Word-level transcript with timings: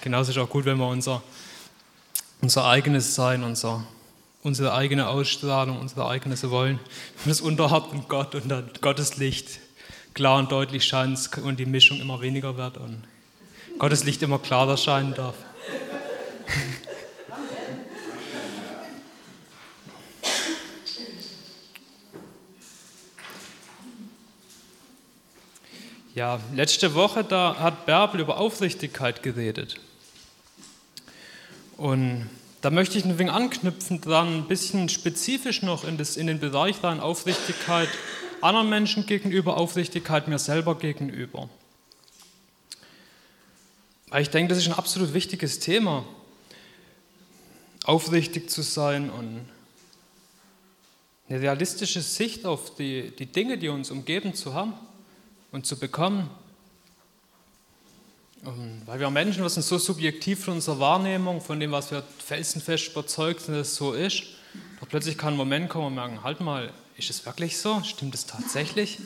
genauso 0.00 0.30
ist 0.30 0.38
auch 0.38 0.48
gut, 0.48 0.64
wenn 0.64 0.78
wir 0.78 0.88
unser, 0.88 1.22
unser 2.40 2.66
eigenes 2.66 3.14
Sein, 3.14 3.42
unser, 3.42 3.84
unsere 4.42 4.74
eigene 4.74 5.08
Ausstrahlung, 5.08 5.78
unser 5.78 6.08
eigenes 6.08 6.48
Wollen, 6.50 6.78
das 7.24 7.40
Unterhaupt 7.40 7.92
und 7.92 8.08
Gott 8.08 8.34
und 8.34 8.48
dann 8.48 8.70
Gottes 8.80 9.16
Licht 9.16 9.60
klar 10.14 10.38
und 10.38 10.50
deutlich 10.50 10.84
scheint 10.84 11.30
und 11.38 11.58
die 11.58 11.66
Mischung 11.66 12.00
immer 12.00 12.20
weniger 12.20 12.56
wird 12.56 12.78
und 12.78 13.04
Gottes 13.78 14.04
Licht 14.04 14.22
immer 14.22 14.38
klarer 14.38 14.76
scheinen 14.76 15.14
darf. 15.14 15.34
Ja, 26.14 26.40
letzte 26.54 26.94
Woche 26.94 27.24
da 27.24 27.56
hat 27.60 27.86
Bärbel 27.86 28.20
über 28.20 28.36
Aufrichtigkeit 28.36 29.22
geredet. 29.22 29.76
Und 31.80 32.28
da 32.60 32.68
möchte 32.68 32.98
ich 32.98 33.06
ein 33.06 33.18
wenig 33.18 33.32
anknüpfen 33.32 34.02
dran, 34.02 34.40
ein 34.40 34.48
bisschen 34.48 34.90
spezifisch 34.90 35.62
noch 35.62 35.84
in, 35.84 35.96
das, 35.96 36.18
in 36.18 36.26
den 36.26 36.38
Bereich 36.38 36.84
rein 36.84 37.00
Aufrichtigkeit 37.00 37.88
anderen 38.42 38.68
Menschen 38.68 39.06
gegenüber, 39.06 39.56
Aufrichtigkeit 39.56 40.28
mir 40.28 40.38
selber 40.38 40.76
gegenüber. 40.76 41.48
Weil 44.10 44.20
ich 44.20 44.28
denke, 44.28 44.50
das 44.50 44.58
ist 44.58 44.68
ein 44.68 44.74
absolut 44.74 45.14
wichtiges 45.14 45.58
Thema, 45.58 46.04
aufrichtig 47.84 48.50
zu 48.50 48.60
sein 48.60 49.08
und 49.08 49.48
eine 51.30 51.40
realistische 51.40 52.02
Sicht 52.02 52.44
auf 52.44 52.74
die, 52.74 53.10
die 53.16 53.24
Dinge, 53.24 53.56
die 53.56 53.70
uns 53.70 53.90
umgeben, 53.90 54.34
zu 54.34 54.52
haben 54.52 54.74
und 55.50 55.64
zu 55.64 55.78
bekommen. 55.78 56.28
Weil 58.42 59.00
wir 59.00 59.10
Menschen, 59.10 59.42
wir 59.42 59.50
sind 59.50 59.64
so 59.64 59.76
subjektiv 59.76 60.44
von 60.44 60.54
unserer 60.54 60.78
Wahrnehmung, 60.78 61.40
von 61.40 61.60
dem, 61.60 61.72
was 61.72 61.90
wir 61.90 62.02
felsenfest 62.24 62.88
überzeugt 62.88 63.42
sind, 63.42 63.54
dass 63.54 63.68
es 63.68 63.76
so 63.76 63.92
ist, 63.92 64.22
doch 64.80 64.88
plötzlich 64.88 65.18
kann 65.18 65.34
ein 65.34 65.36
Moment 65.36 65.68
kommen 65.68 65.88
und 65.88 65.94
merken, 65.94 66.22
halt 66.22 66.40
mal, 66.40 66.72
ist 66.96 67.10
es 67.10 67.26
wirklich 67.26 67.58
so? 67.58 67.82
Stimmt 67.84 68.14
es 68.14 68.24
tatsächlich? 68.24 68.98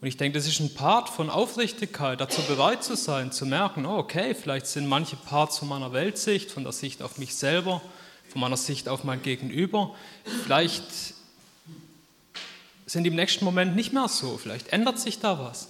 Und 0.00 0.08
ich 0.08 0.16
denke, 0.16 0.38
das 0.38 0.48
ist 0.48 0.60
ein 0.60 0.72
Part 0.72 1.10
von 1.10 1.28
Aufrichtigkeit, 1.28 2.20
dazu 2.22 2.40
bereit 2.42 2.82
zu 2.82 2.96
sein, 2.96 3.32
zu 3.32 3.44
merken, 3.44 3.84
oh, 3.84 3.98
okay, 3.98 4.34
vielleicht 4.34 4.66
sind 4.66 4.86
manche 4.86 5.16
Parts 5.16 5.58
von 5.58 5.68
meiner 5.68 5.92
Weltsicht, 5.92 6.50
von 6.50 6.62
der 6.62 6.72
Sicht 6.72 7.02
auf 7.02 7.18
mich 7.18 7.34
selber, 7.34 7.82
von 8.30 8.40
meiner 8.40 8.56
Sicht 8.56 8.88
auf 8.88 9.04
mein 9.04 9.20
Gegenüber, 9.20 9.94
vielleicht 10.44 10.84
sind 12.86 13.06
im 13.06 13.14
nächsten 13.14 13.44
Moment 13.44 13.76
nicht 13.76 13.92
mehr 13.92 14.08
so. 14.08 14.38
Vielleicht 14.38 14.72
ändert 14.72 14.98
sich 14.98 15.20
da 15.20 15.38
was. 15.38 15.68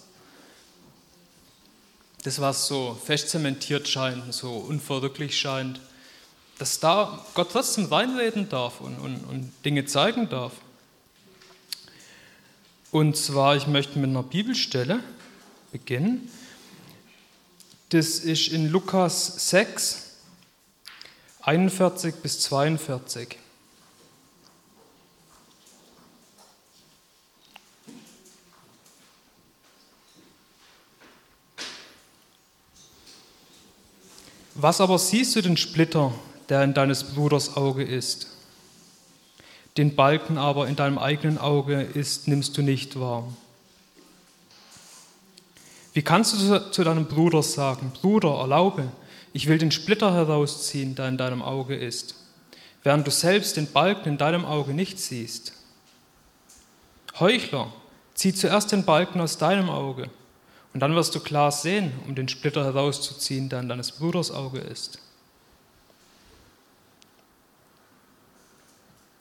Das, 2.23 2.41
was 2.41 2.67
so 2.67 2.99
fest 3.03 3.31
zementiert 3.31 3.89
scheint, 3.89 4.35
so 4.35 4.53
unverrücklich 4.53 5.39
scheint, 5.39 5.81
dass 6.59 6.79
da 6.79 7.25
Gott 7.35 7.53
trotzdem 7.53 7.87
reinreden 7.87 8.49
darf 8.51 8.81
und, 8.81 8.99
und, 8.99 9.25
und 9.25 9.53
Dinge 9.65 9.87
zeigen 9.87 10.29
darf. 10.29 10.53
Und 12.91 13.17
zwar, 13.17 13.57
ich 13.57 13.67
möchte 13.67 13.99
mit 13.99 14.11
einer 14.11 14.23
Bibelstelle 14.23 15.01
beginnen. 15.73 16.31
Das 17.91 18.19
ist 18.19 18.49
in 18.49 18.71
Lukas 18.71 19.49
6, 19.51 20.17
41 21.43 22.17
bis 22.17 22.41
42. 22.41 23.39
Was 34.63 34.83
aber 34.83 34.99
siehst 34.99 35.35
du 35.37 35.41
den 35.41 35.57
Splitter, 35.57 36.13
der 36.51 36.63
in 36.63 36.75
deines 36.75 37.03
Bruders 37.03 37.57
Auge 37.57 37.83
ist? 37.83 38.27
Den 39.79 39.97
Balken 39.97 40.37
aber 40.37 40.69
in 40.69 40.77
deinem 40.77 40.99
eigenen 40.99 41.39
Auge 41.39 41.81
ist, 41.81 42.29
nimmst 42.29 42.59
du 42.59 42.63
nicht 42.63 43.01
wahr. 43.01 43.27
Wie 45.95 46.03
kannst 46.03 46.35
du 46.35 46.71
zu 46.73 46.85
deinem 46.85 47.07
Bruder 47.07 47.43
sagen, 47.43 47.91
Bruder, 48.03 48.39
erlaube, 48.39 48.93
ich 49.33 49.47
will 49.47 49.57
den 49.57 49.71
Splitter 49.71 50.13
herausziehen, 50.13 50.95
der 50.95 51.09
in 51.09 51.17
deinem 51.17 51.41
Auge 51.41 51.75
ist, 51.75 52.17
während 52.83 53.07
du 53.07 53.11
selbst 53.11 53.57
den 53.57 53.73
Balken 53.73 54.11
in 54.11 54.19
deinem 54.19 54.45
Auge 54.45 54.75
nicht 54.75 55.01
siehst? 55.01 55.55
Heuchler, 57.19 57.73
zieh 58.13 58.35
zuerst 58.35 58.73
den 58.73 58.85
Balken 58.85 59.23
aus 59.23 59.39
deinem 59.39 59.71
Auge 59.71 60.11
und 60.73 60.81
dann 60.81 60.95
wirst 60.95 61.15
du 61.15 61.21
klar 61.21 61.51
sehen, 61.51 61.93
um 62.07 62.15
den 62.15 62.29
Splitter 62.29 62.65
herauszuziehen, 62.65 63.49
der 63.49 63.61
in 63.61 63.69
deines 63.69 63.93
Bruders 63.93 64.31
Auge 64.31 64.61
ist. 64.61 64.99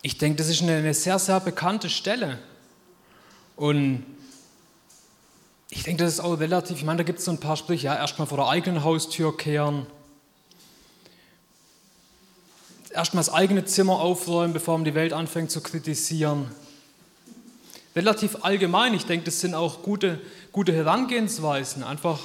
Ich 0.02 0.18
denke, 0.18 0.38
das 0.38 0.48
ist 0.48 0.62
eine, 0.62 0.94
sehr, 0.94 1.20
sehr 1.20 1.40
bekannte 1.40 1.90
Stelle. 1.90 2.40
Und 3.56 4.06
ich 5.70 5.84
denke, 5.84 6.04
das 6.04 6.14
ist 6.14 6.20
auch 6.20 6.40
relativ, 6.40 6.78
ich 6.78 6.86
meine, 6.86 6.98
da 6.98 7.04
gibt 7.04 7.20
es 7.20 7.26
so 7.26 7.32
ein 7.32 7.40
paar 7.40 7.58
Sprüche, 7.58 7.88
ja, 7.88 7.96
erstmal 7.96 8.28
vor 8.28 8.38
der 8.38 8.48
eigenen 8.48 8.84
Haustür 8.84 9.36
kehren, 9.36 9.88
erstmal 12.92 13.24
das 13.24 13.34
eigene 13.34 13.66
Zimmer 13.66 14.00
aufräumen, 14.00 14.54
bevor 14.54 14.78
man 14.78 14.86
die 14.86 14.96
Welt 14.96 15.14
anfängt 15.14 15.52
zu 15.52 15.62
kritisieren 15.62 16.50
relativ 17.96 18.44
allgemein. 18.44 18.94
Ich 18.94 19.06
denke, 19.06 19.26
das 19.26 19.40
sind 19.40 19.56
auch 19.56 19.82
gute, 19.82 20.20
gute 20.52 20.74
Herangehensweisen. 20.74 21.84
Einfach 21.84 22.20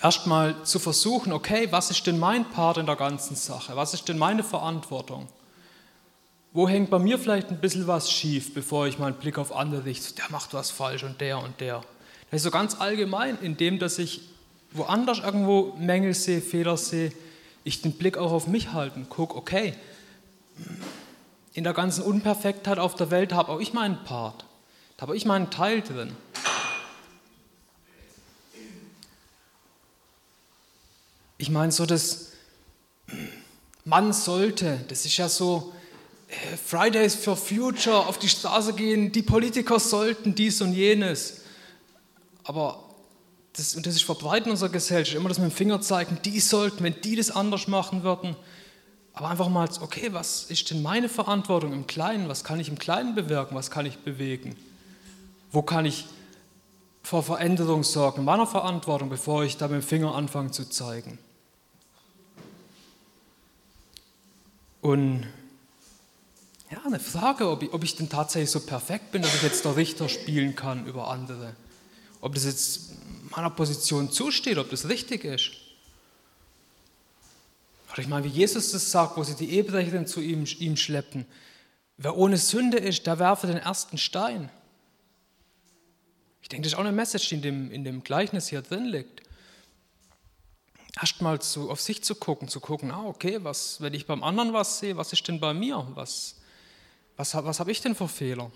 erstmal 0.00 0.62
zu 0.64 0.78
versuchen, 0.78 1.32
okay, 1.32 1.68
was 1.70 1.90
ist 1.90 2.06
denn 2.06 2.18
mein 2.18 2.48
Part 2.50 2.78
in 2.78 2.86
der 2.86 2.96
ganzen 2.96 3.36
Sache? 3.36 3.76
Was 3.76 3.94
ist 3.94 4.08
denn 4.08 4.18
meine 4.18 4.42
Verantwortung? 4.42 5.28
Wo 6.52 6.68
hängt 6.68 6.90
bei 6.90 6.98
mir 6.98 7.18
vielleicht 7.18 7.48
ein 7.48 7.60
bisschen 7.60 7.86
was 7.86 8.10
schief, 8.10 8.52
bevor 8.52 8.86
ich 8.86 8.98
meinen 8.98 9.14
Blick 9.14 9.38
auf 9.38 9.54
andere 9.54 9.84
richte? 9.84 10.14
Der 10.14 10.26
macht 10.30 10.52
was 10.52 10.70
falsch 10.70 11.02
und 11.02 11.20
der 11.20 11.38
und 11.38 11.60
der. 11.60 11.82
Das 12.30 12.38
ist 12.38 12.44
so 12.44 12.50
ganz 12.50 12.78
allgemein, 12.78 13.38
indem 13.40 13.78
dass 13.78 13.98
ich 13.98 14.22
woanders 14.72 15.18
irgendwo 15.20 15.74
Mängel 15.78 16.14
sehe, 16.14 16.40
Fehler 16.40 16.76
sehe, 16.76 17.12
ich 17.64 17.82
den 17.82 17.92
Blick 17.92 18.18
auch 18.18 18.32
auf 18.32 18.46
mich 18.46 18.72
halten, 18.72 19.06
gucke, 19.08 19.36
okay, 19.36 19.74
in 21.54 21.64
der 21.64 21.74
ganzen 21.74 22.02
Unperfektheit 22.02 22.78
auf 22.78 22.94
der 22.94 23.10
Welt 23.10 23.32
habe 23.32 23.52
auch 23.52 23.60
ich 23.60 23.72
meinen 23.72 24.02
Part. 24.04 24.44
Da 24.96 25.02
habe 25.02 25.16
ich 25.16 25.24
meinen 25.24 25.50
Teil 25.50 25.82
drin. 25.82 26.16
Ich 31.38 31.50
meine, 31.50 31.72
so 31.72 31.86
das 31.86 32.32
man 33.84 34.12
sollte, 34.12 34.80
das 34.88 35.04
ist 35.04 35.16
ja 35.16 35.28
so, 35.28 35.72
äh, 36.28 36.56
Fridays 36.56 37.14
for 37.14 37.36
Future, 37.36 38.06
auf 38.06 38.18
die 38.18 38.28
Straße 38.28 38.74
gehen, 38.74 39.12
die 39.12 39.22
Politiker 39.22 39.80
sollten 39.80 40.34
dies 40.34 40.60
und 40.60 40.72
jenes. 40.72 41.42
Aber 42.44 42.84
das, 43.54 43.74
und 43.74 43.86
das 43.86 43.94
ist 43.94 44.04
verbreitet 44.04 44.46
in 44.46 44.52
unserer 44.52 44.70
Gesellschaft, 44.70 45.16
immer 45.16 45.28
das 45.28 45.38
mit 45.38 45.50
dem 45.50 45.54
Finger 45.54 45.80
zeigen, 45.80 46.18
die 46.24 46.40
sollten, 46.40 46.84
wenn 46.84 47.00
die 47.02 47.16
das 47.16 47.30
anders 47.30 47.66
machen 47.68 48.02
würden, 48.02 48.36
aber 49.14 49.28
einfach 49.28 49.48
mal, 49.48 49.68
okay, 49.80 50.08
was 50.12 50.44
ist 50.44 50.70
denn 50.70 50.82
meine 50.82 51.08
Verantwortung 51.08 51.72
im 51.72 51.86
Kleinen? 51.86 52.28
Was 52.28 52.44
kann 52.44 52.58
ich 52.60 52.68
im 52.68 52.78
Kleinen 52.78 53.14
bewirken? 53.14 53.54
Was 53.54 53.70
kann 53.70 53.84
ich 53.84 53.98
bewegen? 53.98 54.56
Wo 55.50 55.62
kann 55.62 55.84
ich 55.84 56.06
vor 57.02 57.22
Veränderung 57.22 57.84
sorgen 57.84 58.20
in 58.20 58.24
meiner 58.24 58.46
Verantwortung, 58.46 59.10
bevor 59.10 59.44
ich 59.44 59.58
da 59.58 59.68
mit 59.68 59.82
dem 59.82 59.86
Finger 59.86 60.14
anfange 60.14 60.50
zu 60.50 60.68
zeigen? 60.68 61.18
Und 64.80 65.26
ja, 66.70 66.78
eine 66.86 66.98
Frage, 66.98 67.50
ob 67.50 67.62
ich, 67.62 67.72
ob 67.72 67.84
ich 67.84 67.96
denn 67.96 68.08
tatsächlich 68.08 68.50
so 68.50 68.60
perfekt 68.60 69.12
bin, 69.12 69.20
dass 69.20 69.34
ich 69.34 69.42
jetzt 69.42 69.64
der 69.64 69.76
Richter 69.76 70.08
spielen 70.08 70.56
kann 70.56 70.86
über 70.86 71.08
andere. 71.08 71.54
Ob 72.22 72.34
das 72.34 72.44
jetzt 72.44 72.92
meiner 73.30 73.50
Position 73.50 74.10
zusteht, 74.10 74.56
ob 74.56 74.70
das 74.70 74.88
richtig 74.88 75.24
ist. 75.24 75.50
Oder 77.92 78.00
ich 78.00 78.08
meine, 78.08 78.24
wie 78.24 78.30
Jesus 78.30 78.72
das 78.72 78.90
sagt, 78.90 79.18
wo 79.18 79.22
sie 79.22 79.34
die 79.34 79.50
Ehebrecherin 79.50 80.06
zu 80.06 80.20
ihm, 80.20 80.44
ihm 80.58 80.76
schleppen. 80.78 81.26
Wer 81.98 82.16
ohne 82.16 82.38
Sünde 82.38 82.78
ist, 82.78 83.06
der 83.06 83.18
werfe 83.18 83.46
den 83.46 83.58
ersten 83.58 83.98
Stein. 83.98 84.50
Ich 86.40 86.48
denke, 86.48 86.64
das 86.64 86.72
ist 86.72 86.78
auch 86.78 86.84
eine 86.84 86.92
Message, 86.92 87.28
die 87.28 87.34
in 87.34 87.42
dem, 87.42 87.70
in 87.70 87.84
dem 87.84 88.02
Gleichnis 88.02 88.48
hier 88.48 88.62
drin 88.62 88.86
liegt. 88.86 89.22
Erstmal 90.98 91.40
zu, 91.42 91.70
auf 91.70 91.80
sich 91.80 92.02
zu 92.02 92.14
gucken, 92.14 92.48
zu 92.48 92.60
gucken, 92.60 92.90
ah, 92.90 93.04
okay, 93.04 93.44
was, 93.44 93.80
wenn 93.82 93.92
ich 93.92 94.06
beim 94.06 94.22
anderen 94.22 94.54
was 94.54 94.78
sehe, 94.78 94.96
was 94.96 95.12
ist 95.12 95.28
denn 95.28 95.38
bei 95.38 95.52
mir? 95.52 95.86
Was, 95.94 96.40
was, 97.16 97.34
was 97.34 97.60
habe 97.60 97.70
ich 97.70 97.82
denn 97.82 97.94
für 97.94 98.08
Fehler? 98.08 98.50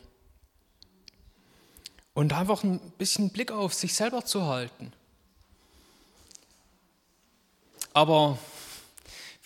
Und 2.15 2.33
einfach 2.33 2.65
ein 2.65 2.81
bisschen 2.97 3.31
Blick 3.31 3.53
auf 3.53 3.75
sich 3.75 3.95
selber 3.95 4.25
zu 4.25 4.47
halten. 4.47 4.95
Aber 7.93 8.39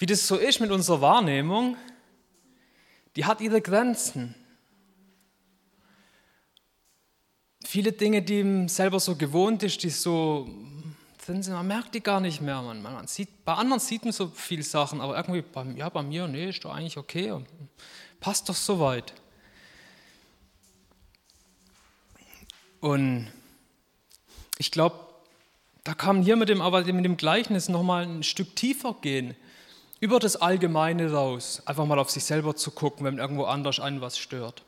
wie 0.00 0.06
das 0.06 0.26
so 0.26 0.36
ist 0.36 0.60
mit 0.60 0.70
unserer 0.70 1.02
Wahrnehmung, 1.02 1.76
die 3.16 3.26
hat 3.26 3.42
ihre 3.42 3.60
Grenzen. 3.60 4.34
Viele 7.62 7.92
Dinge, 7.92 8.22
die 8.22 8.40
ihm 8.40 8.68
selber 8.68 8.98
so 8.98 9.14
gewohnt 9.14 9.62
ist, 9.62 9.82
die 9.82 9.90
so 9.90 10.48
drin 11.24 11.42
sind, 11.42 11.52
man 11.52 11.66
merkt 11.66 11.94
die 11.94 12.02
gar 12.02 12.18
nicht 12.18 12.40
mehr. 12.40 12.62
Man, 12.62 12.80
man 12.80 13.06
sieht, 13.08 13.44
bei 13.44 13.52
anderen 13.52 13.78
sieht 13.78 14.04
man 14.04 14.14
so 14.14 14.28
viele 14.28 14.62
Sachen, 14.62 15.02
aber 15.02 15.18
irgendwie, 15.18 15.42
bei, 15.42 15.64
ja, 15.76 15.90
bei 15.90 16.02
mir, 16.02 16.26
nee, 16.26 16.48
ist 16.48 16.64
doch 16.64 16.74
eigentlich 16.74 16.96
okay, 16.96 17.38
passt 18.20 18.48
doch 18.48 18.56
soweit. 18.56 19.12
Und 22.80 23.30
ich 24.56 24.70
glaube, 24.70 24.98
da 25.84 25.92
kann 25.92 26.16
man 26.16 26.24
hier 26.24 26.36
mit 26.36 26.48
dem, 26.48 26.62
aber 26.62 26.84
mit 26.84 27.04
dem 27.04 27.18
Gleichnis 27.18 27.68
nochmal 27.68 28.04
ein 28.04 28.22
Stück 28.22 28.56
tiefer 28.56 28.96
gehen, 29.02 29.36
über 30.00 30.18
das 30.18 30.36
Allgemeine 30.36 31.12
raus, 31.12 31.62
einfach 31.66 31.84
mal 31.84 31.98
auf 31.98 32.10
sich 32.10 32.24
selber 32.24 32.56
zu 32.56 32.70
gucken, 32.70 33.04
wenn 33.04 33.18
irgendwo 33.18 33.44
anders 33.44 33.78
einen 33.78 34.00
was 34.00 34.18
stört. 34.18 34.64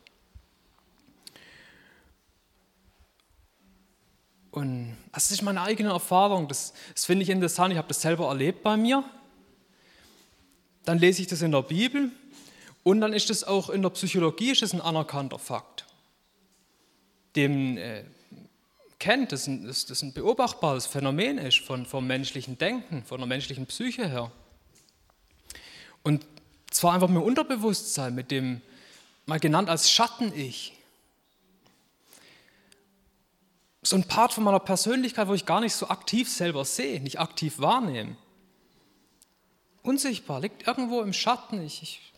Und 4.51 4.99
das 5.13 5.31
ist 5.31 5.41
meine 5.41 5.63
eigene 5.63 5.89
Erfahrung, 5.89 6.47
das, 6.47 6.75
das 6.93 7.07
finde 7.07 7.23
ich 7.23 7.31
interessant, 7.31 7.73
ich 7.73 7.79
habe 7.79 7.89
das 7.89 8.03
selber 8.03 8.29
erlebt 8.29 8.63
bei 8.63 8.77
mir. 8.77 9.03
Dann 10.85 10.99
lese 10.99 11.23
ich 11.23 11.29
das 11.29 11.41
in 11.41 11.53
der 11.53 11.63
Bibel 11.63 12.11
und 12.83 13.01
dann 13.01 13.15
ist 13.15 13.31
das 13.31 13.45
auch 13.45 13.71
in 13.71 13.81
der 13.81 13.91
Psychologie 13.91 14.51
ist 14.51 14.61
das 14.61 14.75
ein 14.75 14.83
anerkannter 14.83 15.39
Fakt. 15.39 15.87
Dem 17.35 17.79
äh, 17.79 18.05
kennt, 18.99 19.33
dass 19.33 19.47
ein, 19.47 19.65
das 19.65 20.03
ein 20.03 20.13
beobachtbares 20.13 20.87
Phänomen 20.87 21.39
ist 21.39 21.61
von, 21.61 21.87
vom 21.87 22.07
menschlichen 22.07 22.59
Denken, 22.59 23.05
von 23.05 23.19
der 23.19 23.27
menschlichen 23.27 23.65
Psyche 23.65 24.07
her. 24.07 24.31
Und 26.03 26.27
zwar 26.71 26.95
einfach 26.95 27.09
mit 27.09 27.17
dem 27.17 27.27
Unterbewusstsein, 27.27 28.15
mit 28.15 28.31
dem, 28.31 28.61
mal 29.27 29.41
genannt 29.41 29.69
als 29.69 29.91
Schatten-Ich. 29.91 30.73
So 33.83 33.97
ein 33.97 34.05
Part 34.05 34.33
von 34.33 34.45
meiner 34.45 34.61
Persönlichkeit, 34.61 35.29
wo 35.29 35.35
ich 35.35 35.47
gar 35.47 35.61
nicht 35.61 35.75
so 35.75 35.89
aktiv 35.89 36.31
selber 36.31 36.65
sehe, 36.65 37.01
nicht 37.01 37.19
aktiv 37.19 37.59
wahrnehme. 37.59 38.17
Unsichtbar, 39.83 40.41
liegt 40.41 40.67
irgendwo 40.67 41.01
im 41.01 41.13
Schatten. 41.13 41.61
Ich, 41.63 41.83
ich 41.83 42.13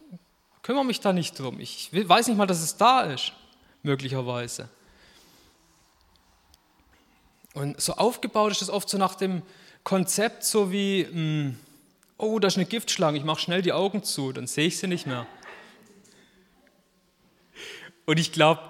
kümmere 0.62 0.84
mich 0.84 1.00
da 1.00 1.12
nicht 1.12 1.38
drum. 1.38 1.60
Ich 1.60 1.90
weiß 1.92 2.28
nicht 2.28 2.37
mal, 2.37 2.46
dass 2.46 2.60
es 2.60 2.76
da 2.76 3.02
ist, 3.02 3.32
möglicherweise. 3.82 4.69
Und 7.54 7.80
so 7.80 7.94
aufgebaut 7.94 8.52
ist 8.52 8.62
es 8.62 8.70
oft 8.70 8.88
so 8.88 8.98
nach 8.98 9.14
dem 9.14 9.42
Konzept, 9.84 10.44
so 10.44 10.72
wie, 10.72 11.06
hm, 11.06 11.58
oh, 12.19 12.38
da 12.38 12.49
ist 12.49 12.56
eine 12.56 12.66
Giftschlange, 12.66 13.19
ich 13.19 13.25
mache 13.25 13.40
schnell 13.40 13.62
die 13.62 13.72
Augen 13.72 14.02
zu, 14.02 14.32
dann 14.32 14.46
sehe 14.46 14.66
ich 14.66 14.78
sie 14.78 14.87
nicht 14.87 15.06
mehr. 15.06 15.26
Und 18.06 18.19
ich 18.19 18.32
glaube, 18.32 18.61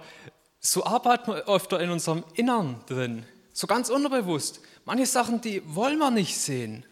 so 0.60 0.84
arbeiten 0.84 1.32
wir 1.32 1.48
öfter 1.48 1.80
in 1.80 1.90
unserem 1.90 2.24
Innern 2.34 2.80
drin, 2.86 3.24
so 3.52 3.66
ganz 3.66 3.90
unterbewusst. 3.90 4.60
Manche 4.84 5.06
Sachen, 5.06 5.40
die 5.40 5.62
wollen 5.74 5.98
wir 5.98 6.10
nicht 6.10 6.38
sehen. 6.38 6.84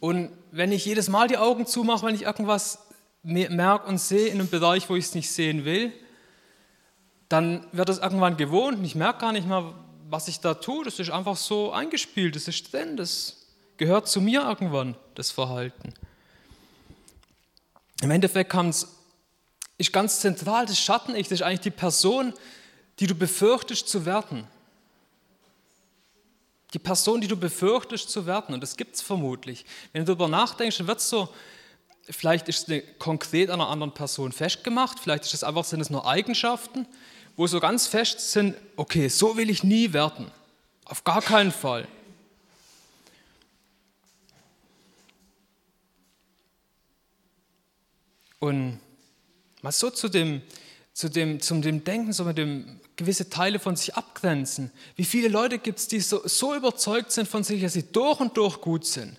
Und 0.00 0.30
wenn 0.50 0.72
ich 0.72 0.84
jedes 0.84 1.08
Mal 1.08 1.28
die 1.28 1.38
Augen 1.38 1.66
zumache, 1.66 2.06
wenn 2.06 2.14
ich 2.14 2.22
irgendwas 2.22 2.78
merke 3.22 3.86
und 3.86 3.98
sehe 3.98 4.26
in 4.26 4.40
einem 4.40 4.50
Bereich, 4.50 4.90
wo 4.90 4.96
ich 4.96 5.06
es 5.06 5.14
nicht 5.14 5.30
sehen 5.30 5.64
will, 5.64 5.92
dann 7.28 7.66
wird 7.72 7.88
es 7.88 7.98
irgendwann 7.98 8.36
gewohnt 8.36 8.78
und 8.78 8.84
ich 8.84 8.94
merke 8.94 9.20
gar 9.20 9.32
nicht 9.32 9.46
mehr, 9.46 9.74
was 10.10 10.28
ich 10.28 10.40
da 10.40 10.54
tue. 10.54 10.84
Das 10.84 10.98
ist 10.98 11.10
einfach 11.10 11.36
so 11.36 11.72
eingespielt, 11.72 12.36
das 12.36 12.48
ist 12.48 12.72
drin, 12.72 12.96
das 12.96 13.41
gehört 13.82 14.06
zu 14.06 14.20
mir 14.20 14.42
irgendwann, 14.42 14.94
das 15.16 15.32
Verhalten. 15.32 15.92
Im 18.00 18.12
Endeffekt 18.12 18.50
kann 18.50 18.72
ist 19.76 19.92
ganz 19.92 20.20
zentral 20.20 20.66
das 20.66 20.78
Schatten-Ich, 20.78 21.26
das 21.26 21.40
ist 21.40 21.42
eigentlich 21.42 21.60
die 21.60 21.70
Person, 21.72 22.32
die 23.00 23.08
du 23.08 23.16
befürchtest 23.16 23.88
zu 23.88 24.06
werden. 24.06 24.46
Die 26.72 26.78
Person, 26.78 27.20
die 27.20 27.26
du 27.26 27.36
befürchtest 27.36 28.08
zu 28.08 28.24
werden. 28.24 28.54
Und 28.54 28.60
das 28.60 28.76
gibt 28.76 28.94
es 28.94 29.02
vermutlich. 29.02 29.64
Wenn 29.92 30.02
du 30.02 30.14
darüber 30.14 30.28
nachdenkst, 30.28 30.78
dann 30.78 30.86
wird 30.86 31.00
es 31.00 31.08
so, 31.08 31.28
vielleicht 32.08 32.48
ist 32.48 32.68
es 32.68 32.82
konkret 33.00 33.50
an 33.50 33.60
einer 33.60 33.68
anderen 33.68 33.92
Person 33.92 34.30
festgemacht, 34.30 35.00
vielleicht 35.00 35.24
ist 35.24 35.34
es 35.34 35.42
einfach, 35.42 35.64
sind 35.64 35.80
es 35.80 35.90
nur 35.90 36.06
Eigenschaften, 36.06 36.86
wo 37.36 37.48
so 37.48 37.58
ganz 37.58 37.88
fest 37.88 38.30
sind, 38.30 38.54
okay, 38.76 39.08
so 39.08 39.36
will 39.36 39.50
ich 39.50 39.64
nie 39.64 39.92
werden. 39.92 40.30
Auf 40.84 41.02
gar 41.02 41.20
keinen 41.20 41.50
Fall. 41.50 41.88
Und 48.42 48.80
mal 49.62 49.70
so 49.70 49.88
zu 49.88 50.08
dem, 50.08 50.42
zu 50.92 51.08
dem, 51.08 51.38
zum 51.38 51.62
dem 51.62 51.84
Denken, 51.84 52.12
so 52.12 52.24
mit 52.24 52.38
dem 52.38 52.80
gewisse 52.96 53.30
Teile 53.30 53.60
von 53.60 53.76
sich 53.76 53.94
abgrenzen. 53.94 54.72
Wie 54.96 55.04
viele 55.04 55.28
Leute 55.28 55.60
gibt 55.60 55.78
es, 55.78 55.86
die 55.86 56.00
so, 56.00 56.26
so 56.26 56.52
überzeugt 56.52 57.12
sind 57.12 57.28
von 57.28 57.44
sich, 57.44 57.62
dass 57.62 57.74
sie 57.74 57.84
durch 57.84 58.18
und 58.18 58.36
durch 58.36 58.60
gut 58.60 58.84
sind. 58.84 59.10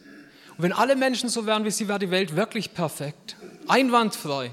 Und 0.58 0.64
wenn 0.64 0.74
alle 0.74 0.98
Menschen 0.98 1.30
so 1.30 1.46
wären 1.46 1.64
wie 1.64 1.72
sie, 1.72 1.88
wäre 1.88 2.00
die 2.00 2.12
Welt 2.12 2.36
wirklich 2.36 2.74
perfekt, 2.74 3.38
einwandfrei. 3.66 4.52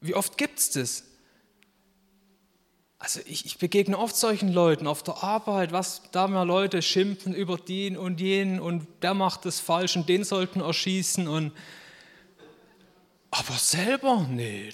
Wie 0.00 0.14
oft 0.14 0.38
gibt 0.38 0.60
es 0.60 0.70
das? 0.70 1.02
Also 3.02 3.18
ich, 3.26 3.44
ich, 3.46 3.58
begegne 3.58 3.98
oft 3.98 4.14
solchen 4.14 4.52
Leuten 4.52 4.86
auf 4.86 5.02
der 5.02 5.24
Arbeit, 5.24 5.72
was 5.72 6.02
da 6.12 6.28
mal 6.28 6.44
Leute 6.44 6.82
schimpfen 6.82 7.34
über 7.34 7.56
den 7.56 7.96
und 7.96 8.20
jenen 8.20 8.60
und 8.60 8.86
der 9.02 9.12
macht 9.12 9.44
das 9.44 9.58
falsch 9.58 9.96
und 9.96 10.08
den 10.08 10.22
sollten 10.22 10.60
erschießen 10.60 11.26
und 11.26 11.50
aber 13.32 13.54
selber, 13.54 14.24
nee, 14.30 14.70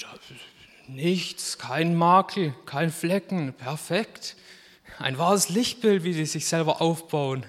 nichts, 0.88 1.56
kein 1.56 1.94
Makel, 1.94 2.52
kein 2.66 2.92
Flecken, 2.92 3.54
perfekt. 3.54 4.36
Ein 4.98 5.16
wahres 5.16 5.48
Lichtbild, 5.48 6.04
wie 6.04 6.12
sie 6.12 6.26
sich 6.26 6.46
selber 6.46 6.82
aufbauen. 6.82 7.46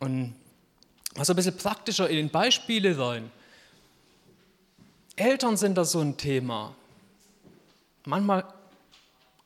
Und 0.00 0.34
also 1.16 1.32
ein 1.32 1.36
bisschen 1.36 1.56
praktischer 1.56 2.10
in 2.10 2.16
den 2.16 2.28
Beispiele 2.28 2.98
rein. 2.98 3.30
Eltern 5.18 5.56
sind 5.56 5.76
da 5.76 5.84
so 5.84 6.00
ein 6.00 6.16
Thema. 6.16 6.74
Manchmal 8.04 8.44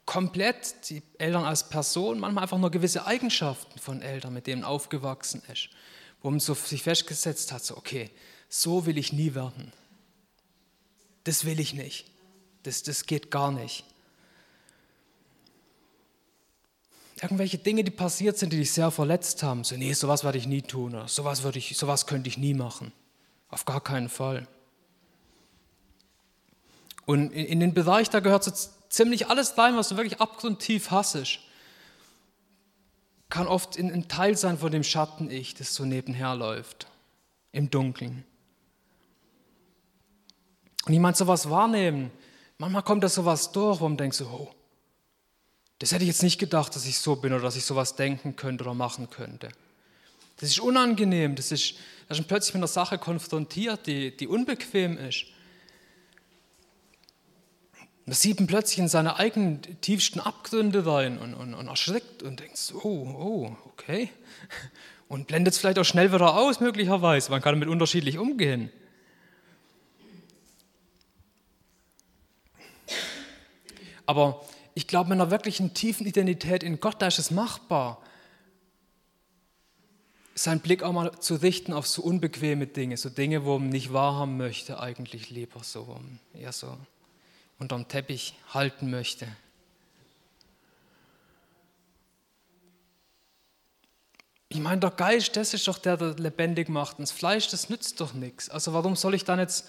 komplett 0.05 0.91
die 0.91 1.03
Eltern 1.19 1.45
als 1.45 1.69
Person, 1.69 2.19
manchmal 2.21 2.43
einfach 2.45 2.59
nur 2.59 2.71
gewisse 2.71 3.07
Eigenschaften 3.07 3.79
von 3.79 4.03
Eltern, 4.03 4.35
mit 4.35 4.47
denen 4.47 4.65
aufgewachsen 4.65 5.43
ist, 5.53 5.71
wo 6.23 6.31
man 6.31 6.41
so 6.41 6.55
sich 6.55 6.83
festgesetzt 6.83 7.53
hat, 7.53 7.65
so 7.65 7.77
okay, 7.77 8.11
so 8.49 8.87
will 8.87 8.99
ich 8.99 9.13
nie 9.13 9.35
werden. 9.35 9.73
Das 11.25 11.45
will 11.45 11.61
ich 11.61 11.75
nicht. 11.75 12.07
Das, 12.65 12.83
das 12.83 13.07
geht 13.07 13.31
gar 13.31 13.51
nicht. 13.51 13.85
irgendwelche 17.23 17.59
Dinge, 17.59 17.85
die 17.85 17.91
passiert 17.91 18.37
sind, 18.37 18.53
die 18.53 18.59
dich 18.59 18.73
sehr 18.73 18.91
verletzt 18.91 19.43
haben. 19.43 19.65
So, 19.65 19.77
nee, 19.77 19.93
sowas 19.93 20.25
werde 20.25 20.39
ich 20.39 20.47
nie 20.47 20.63
tun 20.63 20.95
oder 20.95 21.09
sowas, 21.09 21.43
würde 21.45 21.59
ich, 21.59 21.77
sowas 21.77 22.07
könnte 22.07 22.29
ich 22.29 22.37
nie 22.37 22.55
machen. 22.55 22.93
Auf 23.49 23.65
gar 23.65 23.81
keinen 23.81 24.09
Fall. 24.09 24.47
Und 27.07 27.33
in, 27.33 27.47
in 27.47 27.61
den 27.61 27.75
Bereich, 27.75 28.11
da 28.11 28.21
gehört 28.21 28.45
so 28.45 28.53
ziemlich 28.89 29.29
alles 29.29 29.57
rein, 29.59 29.77
was 29.77 29.89
du 29.89 29.97
wirklich 29.97 30.21
abgrundtief 30.21 30.91
hassest. 30.91 31.41
Kann 33.29 33.47
oft 33.47 33.79
ein 33.79 34.09
Teil 34.09 34.37
sein 34.37 34.59
von 34.59 34.71
dem 34.71 34.85
Schatten-Ich, 34.85 35.55
das 35.55 35.75
so 35.75 35.85
nebenher 35.85 36.35
läuft, 36.35 36.87
im 37.53 37.71
Dunkeln. 37.71 38.25
Und 40.85 40.93
ich 40.93 40.99
meine, 40.99 41.17
sowas 41.17 41.49
wahrnehmen, 41.49 42.11
manchmal 42.59 42.83
kommt 42.83 43.05
da 43.05 43.09
sowas 43.09 43.53
durch, 43.53 43.81
wo 43.81 43.89
man 43.89 43.97
denkt 43.97 44.17
so, 44.17 44.27
oh, 44.27 44.55
das 45.79 45.93
hätte 45.93 46.05
ich 46.05 46.09
jetzt 46.09 46.23
nicht 46.23 46.39
gedacht, 46.39 46.77
dass 46.77 46.87
ich 46.87 46.99
so 46.99 47.17
bin 47.17 47.33
oder 47.33 47.43
dass 47.43 47.57
ich 47.57 47.65
sowas 47.65 47.97
denken 47.97 48.37
könnte 48.37 48.65
oder 48.65 48.75
machen 48.75 49.11
könnte. 49.11 49.49
Das 50.37 50.51
ist 50.51 50.61
unangenehm, 50.61 51.35
das 51.35 51.53
ist, 51.53 51.75
da 52.09 52.15
ist 52.15 52.29
plötzlich 52.29 52.55
mit 52.55 52.61
einer 52.61 52.69
Sache 52.69 52.99
konfrontiert, 52.99 53.87
die, 53.87 54.17
die 54.17 54.27
unbequem 54.27 54.99
ist. 54.99 55.27
Da 58.07 58.15
sieht 58.15 58.41
man 58.41 58.49
plötzlich 58.49 58.81
in 58.81 58.89
seine 58.89 59.17
eigenen 59.17 59.63
tiefsten 59.81 60.19
Abgründe 60.19 60.85
rein 60.85 61.19
und, 61.19 61.35
und, 61.35 61.55
und 61.55 61.69
erschrickt 61.69 62.23
und 62.23 62.41
denkt, 62.41 62.59
oh, 62.83 62.89
oh, 62.89 63.57
okay. 63.67 64.11
Und 65.09 65.29
blendet 65.29 65.55
es 65.55 65.61
vielleicht 65.61 65.79
auch 65.79 65.85
schnell 65.85 66.13
wieder 66.13 66.37
aus, 66.37 66.61
möglicherweise. 66.61 67.31
Man 67.31 67.43
kann 67.43 67.55
damit 67.55 67.69
unterschiedlich 67.69 68.19
umgehen. 68.19 68.71
Aber 74.07 74.45
ich 74.75 74.89
glaube, 74.89 75.11
mit 75.11 75.21
einer 75.21 75.31
wirklichen 75.31 75.75
tiefen 75.75 76.07
Identität 76.07 76.63
in 76.63 76.81
Gott, 76.81 77.01
da 77.01 77.07
ist 77.07 77.19
es 77.19 77.31
machbar, 77.31 78.03
seinen 80.35 80.61
Blick 80.61 80.83
auch 80.83 80.93
mal 80.93 81.13
zu 81.21 81.37
richten 81.37 81.73
auf 81.73 81.87
so 81.87 82.03
unbequeme 82.03 82.67
Dinge, 82.67 82.97
so 82.97 83.11
Dinge, 83.11 83.45
wo 83.45 83.59
man 83.59 83.69
nicht 83.69 83.93
wahrhaben 83.93 84.39
möchte, 84.39 84.81
eigentlich 84.81 85.31
lieber 85.31 85.63
so, 85.63 86.01
eher 86.35 86.53
so 86.53 86.77
unterm 87.63 87.89
Teppich 87.89 88.35
halten 88.53 88.91
möchte. 88.91 89.27
Ich 94.49 94.59
meine, 94.59 94.81
der 94.81 94.91
Geist, 94.91 95.35
das 95.37 95.55
ist 95.55 95.67
doch 95.67 95.79
der, 95.79 95.97
der 95.97 96.15
lebendig 96.15 96.69
macht. 96.69 96.99
Und 96.99 97.09
das 97.09 97.13
Fleisch, 97.13 97.49
das 97.49 97.71
nützt 97.71 97.99
doch 98.01 98.13
nichts. 98.13 98.51
Also 98.51 98.75
warum 98.75 98.97
soll 98.97 99.15
ich 99.15 99.25
dann 99.25 99.39
jetzt 99.39 99.67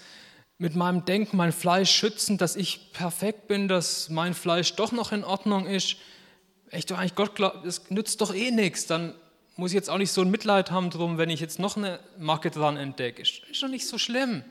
mit 0.58 0.76
meinem 0.76 1.04
Denken 1.04 1.36
mein 1.36 1.52
Fleisch 1.52 1.90
schützen, 1.90 2.36
dass 2.36 2.54
ich 2.54 2.92
perfekt 2.92 3.48
bin, 3.48 3.66
dass 3.66 4.10
mein 4.10 4.34
Fleisch 4.34 4.74
doch 4.74 4.92
noch 4.92 5.10
in 5.12 5.24
Ordnung 5.24 5.66
ist. 5.66 5.96
Ich 6.70 6.86
doch 6.86 6.98
eigentlich 6.98 7.14
Gott 7.14 7.34
glaube, 7.34 7.66
es 7.66 7.90
nützt 7.90 8.20
doch 8.20 8.34
eh 8.34 8.50
nichts. 8.50 8.86
Dann 8.86 9.14
muss 9.56 9.70
ich 9.70 9.76
jetzt 9.76 9.88
auch 9.88 9.98
nicht 9.98 10.12
so 10.12 10.20
ein 10.20 10.30
Mitleid 10.30 10.70
haben 10.70 10.90
drum, 10.90 11.16
wenn 11.16 11.30
ich 11.30 11.40
jetzt 11.40 11.58
noch 11.58 11.76
eine 11.76 11.98
Macke 12.18 12.50
dran 12.50 12.76
entdecke. 12.76 13.22
Ist 13.22 13.62
doch 13.62 13.68
nicht 13.68 13.86
so 13.86 13.98
schlimm. 13.98 14.44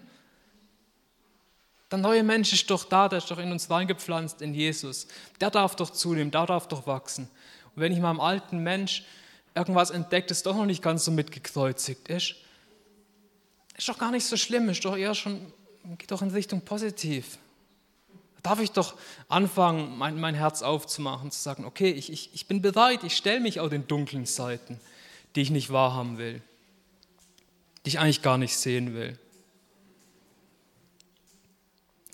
Der 1.94 2.00
neue 2.00 2.24
Mensch 2.24 2.52
ist 2.52 2.72
doch 2.72 2.86
da, 2.86 3.08
der 3.08 3.20
ist 3.20 3.30
doch 3.30 3.38
in 3.38 3.52
uns 3.52 3.70
reingepflanzt, 3.70 4.42
in 4.42 4.56
Jesus. 4.56 5.06
Der 5.40 5.52
darf 5.52 5.76
doch 5.76 5.92
zunehmen, 5.92 6.32
der 6.32 6.48
darf 6.48 6.68
doch 6.68 6.88
wachsen. 6.88 7.30
Und 7.76 7.84
wenn 7.84 7.92
ich 7.92 8.00
meinem 8.00 8.20
alten 8.20 8.64
Mensch 8.64 9.04
irgendwas 9.54 9.92
entdeckt, 9.92 10.32
das 10.32 10.42
doch 10.42 10.56
noch 10.56 10.66
nicht 10.66 10.82
ganz 10.82 11.06
so 11.06 11.12
mitgekreuzigt 11.12 12.08
ist, 12.08 12.34
ist 13.78 13.88
doch 13.88 14.00
gar 14.00 14.10
nicht 14.10 14.26
so 14.26 14.38
schlimm, 14.38 14.70
ist 14.70 14.84
doch 14.84 14.98
eher 14.98 15.14
schon, 15.14 15.54
geht 16.00 16.10
doch 16.10 16.24
in 16.24 16.32
Richtung 16.32 16.62
positiv. 16.62 17.38
Da 18.42 18.50
darf 18.50 18.60
ich 18.60 18.72
doch 18.72 18.96
anfangen, 19.28 19.96
mein, 19.96 20.20
mein 20.20 20.34
Herz 20.34 20.64
aufzumachen, 20.64 21.30
zu 21.30 21.40
sagen, 21.40 21.64
okay, 21.64 21.92
ich, 21.92 22.12
ich, 22.12 22.34
ich 22.34 22.48
bin 22.48 22.64
bereit, 22.64 23.04
ich 23.04 23.16
stelle 23.16 23.40
mich 23.40 23.60
auch 23.60 23.70
den 23.70 23.86
dunklen 23.86 24.26
Seiten, 24.26 24.80
die 25.36 25.42
ich 25.42 25.52
nicht 25.52 25.72
wahrhaben 25.72 26.18
will, 26.18 26.42
die 27.86 27.90
ich 27.90 28.00
eigentlich 28.00 28.24
gar 28.24 28.40
nicht 28.40 28.58
sehen 28.58 28.96
will. 28.96 29.20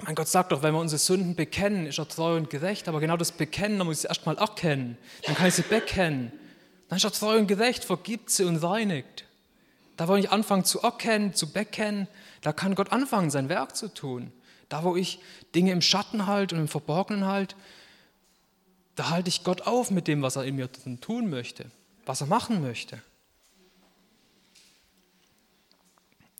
Mein 0.03 0.15
Gott 0.15 0.27
sagt 0.29 0.51
doch, 0.51 0.63
wenn 0.63 0.74
wir 0.74 0.79
unsere 0.79 1.00
Sünden 1.00 1.36
bekennen, 1.36 1.86
ist 1.86 2.00
er 2.00 2.08
treu 2.08 2.38
und 2.38 2.50
gerecht, 2.50 2.88
aber 2.88 3.00
genau 3.00 3.18
das 3.18 3.34
Bekennen, 3.34 3.77
da 3.79 3.84
muss 3.84 3.98
ich 3.98 4.01
sie 4.01 4.08
erstmal 4.08 4.38
erkennen, 4.38 4.98
dann 5.25 5.36
kann 5.36 5.48
ich 5.48 5.56
sie 5.56 5.62
bekennen. 5.62 6.32
Dann 6.88 6.98
ist 6.98 7.03
er 7.03 7.12
treu 7.12 7.38
und 7.38 7.48
gerecht, 7.48 7.84
vergibt 7.84 8.29
sie 8.29 8.46
und 8.46 8.58
reinigt. 8.58 9.25
Da, 9.98 10.08
wo 10.08 10.15
ich 10.15 10.32
anfange 10.32 10.63
zu 10.63 10.79
erkennen, 10.82 11.34
zu 11.34 11.51
bekennen, 11.51 12.08
da 12.41 12.53
kann 12.53 12.75
Gott 12.75 12.94
anfangen, 12.94 13.29
sein 13.29 13.50
Werk 13.50 13.75
zu 13.75 13.94
tun. 13.94 14.32
Da, 14.70 14.84
wo 14.84 14.96
ich 14.96 15.20
Dinge 15.53 15.72
im 15.72 15.82
Schatten 15.82 16.25
halte 16.25 16.56
und 16.56 16.62
im 16.62 16.68
Verborgenen 16.70 17.25
halte, 17.25 17.56
da 18.96 19.10
halte 19.10 19.27
ich 19.27 19.44
Gott 19.44 19.63
auf 19.63 19.91
mit 19.91 20.08
dem, 20.08 20.22
was 20.22 20.38
er 20.38 20.46
in 20.46 20.56
mir 20.56 20.70
tun 20.72 21.29
möchte, 21.29 21.70
was 22.06 22.22
er 22.22 22.27
machen 22.27 22.62
möchte. 22.62 23.01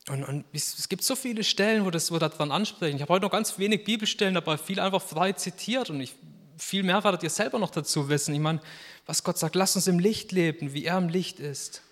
Und, 0.08 0.24
und, 0.24 0.44
es 0.52 0.88
gibt 0.88 1.04
so 1.04 1.14
viele 1.14 1.44
Stellen, 1.44 1.84
wo 1.84 1.90
das, 1.90 2.10
wo 2.10 2.18
das 2.18 2.36
dann 2.36 2.50
ansprechen. 2.50 2.96
Ich 2.96 3.02
habe 3.02 3.12
heute 3.12 3.26
noch 3.26 3.32
ganz 3.32 3.58
wenig 3.58 3.84
Bibelstellen 3.84 4.34
dabei, 4.34 4.56
viel 4.56 4.80
einfach 4.80 5.02
frei 5.02 5.32
zitiert 5.32 5.90
und 5.90 6.00
ich, 6.00 6.14
viel 6.56 6.82
mehr 6.82 7.04
werdet 7.04 7.22
ihr 7.22 7.30
selber 7.30 7.58
noch 7.58 7.70
dazu 7.70 8.08
wissen. 8.08 8.34
Ich 8.34 8.40
meine, 8.40 8.60
was 9.06 9.22
Gott 9.22 9.38
sagt, 9.38 9.54
lasst 9.54 9.76
uns 9.76 9.86
im 9.86 9.98
Licht 9.98 10.32
leben, 10.32 10.72
wie 10.72 10.84
er 10.84 10.98
im 10.98 11.08
Licht 11.08 11.38
ist. 11.38 11.82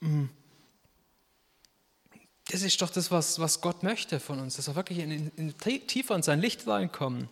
Mm. 0.00 0.26
Das 2.48 2.62
ist 2.62 2.80
doch 2.80 2.90
das, 2.90 3.10
was, 3.10 3.40
was 3.40 3.60
Gott 3.60 3.82
möchte 3.82 4.20
von 4.20 4.38
uns, 4.38 4.56
dass 4.56 4.68
wir 4.68 4.76
wirklich 4.76 5.00
in, 5.00 5.32
in, 5.36 5.54
tiefer 5.58 6.14
in 6.14 6.22
sein 6.22 6.40
Licht 6.40 6.66
reinkommen. 6.66 7.28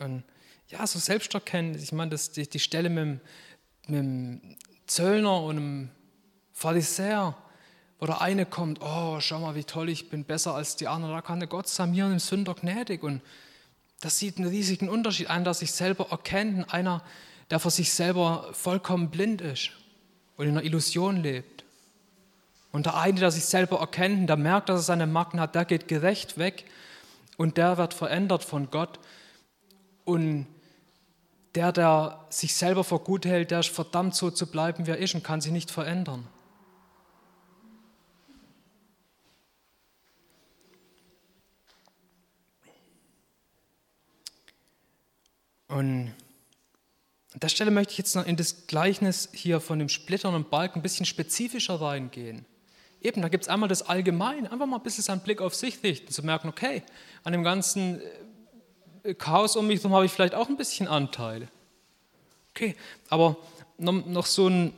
Und 0.00 0.24
ja, 0.68 0.84
so 0.86 0.98
Selbsterkenntnis, 0.98 1.84
ich 1.84 1.92
meine, 1.92 2.10
das, 2.10 2.32
die, 2.32 2.48
die 2.48 2.58
Stelle 2.58 2.90
mit 2.90 2.98
dem, 2.98 3.20
mit 3.86 3.98
dem 3.98 4.40
Zöllner 4.86 5.42
und 5.42 5.56
dem 5.56 5.90
Pharisäer, 6.52 7.36
wo 7.98 8.06
der 8.06 8.20
eine 8.20 8.46
kommt, 8.46 8.80
oh, 8.82 9.20
schau 9.20 9.40
mal, 9.40 9.54
wie 9.54 9.64
toll 9.64 9.88
ich 9.88 10.10
bin, 10.10 10.24
besser 10.24 10.54
als 10.54 10.76
die 10.76 10.88
anderen. 10.88 11.14
Da 11.14 11.22
kann 11.22 11.40
der 11.40 11.48
Gott 11.48 11.68
sagen, 11.68 11.92
mir 11.92 12.08
dem 12.08 12.18
Sünder 12.18 12.54
gnädig. 12.54 13.02
Und 13.02 13.22
das 14.00 14.18
sieht 14.18 14.38
einen 14.38 14.48
riesigen 14.48 14.88
Unterschied. 14.88 15.30
Einer, 15.30 15.44
der 15.44 15.54
sich 15.54 15.72
selber 15.72 16.08
erkennt, 16.10 16.72
einer, 16.72 17.02
der 17.50 17.60
für 17.60 17.70
sich 17.70 17.92
selber 17.92 18.48
vollkommen 18.52 19.10
blind 19.10 19.40
ist 19.40 19.70
und 20.36 20.46
in 20.46 20.52
einer 20.52 20.64
Illusion 20.64 21.16
lebt. 21.16 21.64
Und 22.72 22.86
der 22.86 22.96
eine, 22.96 23.18
der 23.18 23.30
sich 23.30 23.44
selber 23.44 23.80
erkennt, 23.80 24.28
der 24.28 24.36
merkt, 24.36 24.68
dass 24.68 24.80
er 24.80 24.84
seine 24.84 25.06
Macken 25.06 25.40
hat, 25.40 25.54
der 25.54 25.64
geht 25.64 25.88
gerecht 25.88 26.36
weg 26.36 26.64
und 27.36 27.56
der 27.56 27.78
wird 27.78 27.94
verändert 27.94 28.44
von 28.44 28.70
Gott. 28.70 28.98
Und 30.04 30.46
der, 31.56 31.72
der 31.72 32.26
sich 32.28 32.54
selber 32.54 32.84
für 32.84 32.98
gut 32.98 33.24
hält, 33.24 33.50
der 33.50 33.60
ist 33.60 33.70
verdammt 33.70 34.14
so 34.14 34.30
zu 34.30 34.46
bleiben, 34.46 34.86
wie 34.86 34.90
er 34.90 34.98
ist 34.98 35.14
und 35.14 35.24
kann 35.24 35.40
sich 35.40 35.52
nicht 35.52 35.70
verändern. 35.70 36.28
Und 45.68 46.14
an 47.32 47.40
der 47.40 47.48
Stelle 47.48 47.70
möchte 47.70 47.92
ich 47.92 47.98
jetzt 47.98 48.14
noch 48.14 48.26
in 48.26 48.36
das 48.36 48.66
Gleichnis 48.66 49.30
hier 49.32 49.60
von 49.60 49.78
dem 49.78 49.88
Splittern 49.88 50.34
und 50.34 50.50
Balken 50.50 50.78
ein 50.78 50.82
bisschen 50.82 51.06
spezifischer 51.06 51.80
reingehen. 51.80 52.44
Eben, 53.00 53.22
da 53.22 53.28
gibt 53.28 53.44
es 53.44 53.48
einmal 53.48 53.68
das 53.68 53.82
Allgemeine, 53.82 54.50
einfach 54.50 54.66
mal 54.66 54.76
ein 54.76 54.82
bisschen 54.82 55.04
seinen 55.04 55.20
Blick 55.20 55.40
auf 55.40 55.54
sich 55.54 55.82
richten, 55.82 56.12
zu 56.12 56.22
merken, 56.22 56.48
okay, 56.48 56.82
an 57.24 57.32
dem 57.32 57.42
ganzen 57.42 58.00
äh, 58.00 58.25
Chaos 59.14 59.56
um 59.56 59.66
mich 59.66 59.78
herum 59.80 59.94
habe 59.94 60.06
ich 60.06 60.12
vielleicht 60.12 60.34
auch 60.34 60.48
ein 60.48 60.56
bisschen 60.56 60.88
Anteil. 60.88 61.48
Okay, 62.50 62.74
aber 63.08 63.36
noch, 63.78 64.26
so 64.26 64.48
ein, 64.48 64.72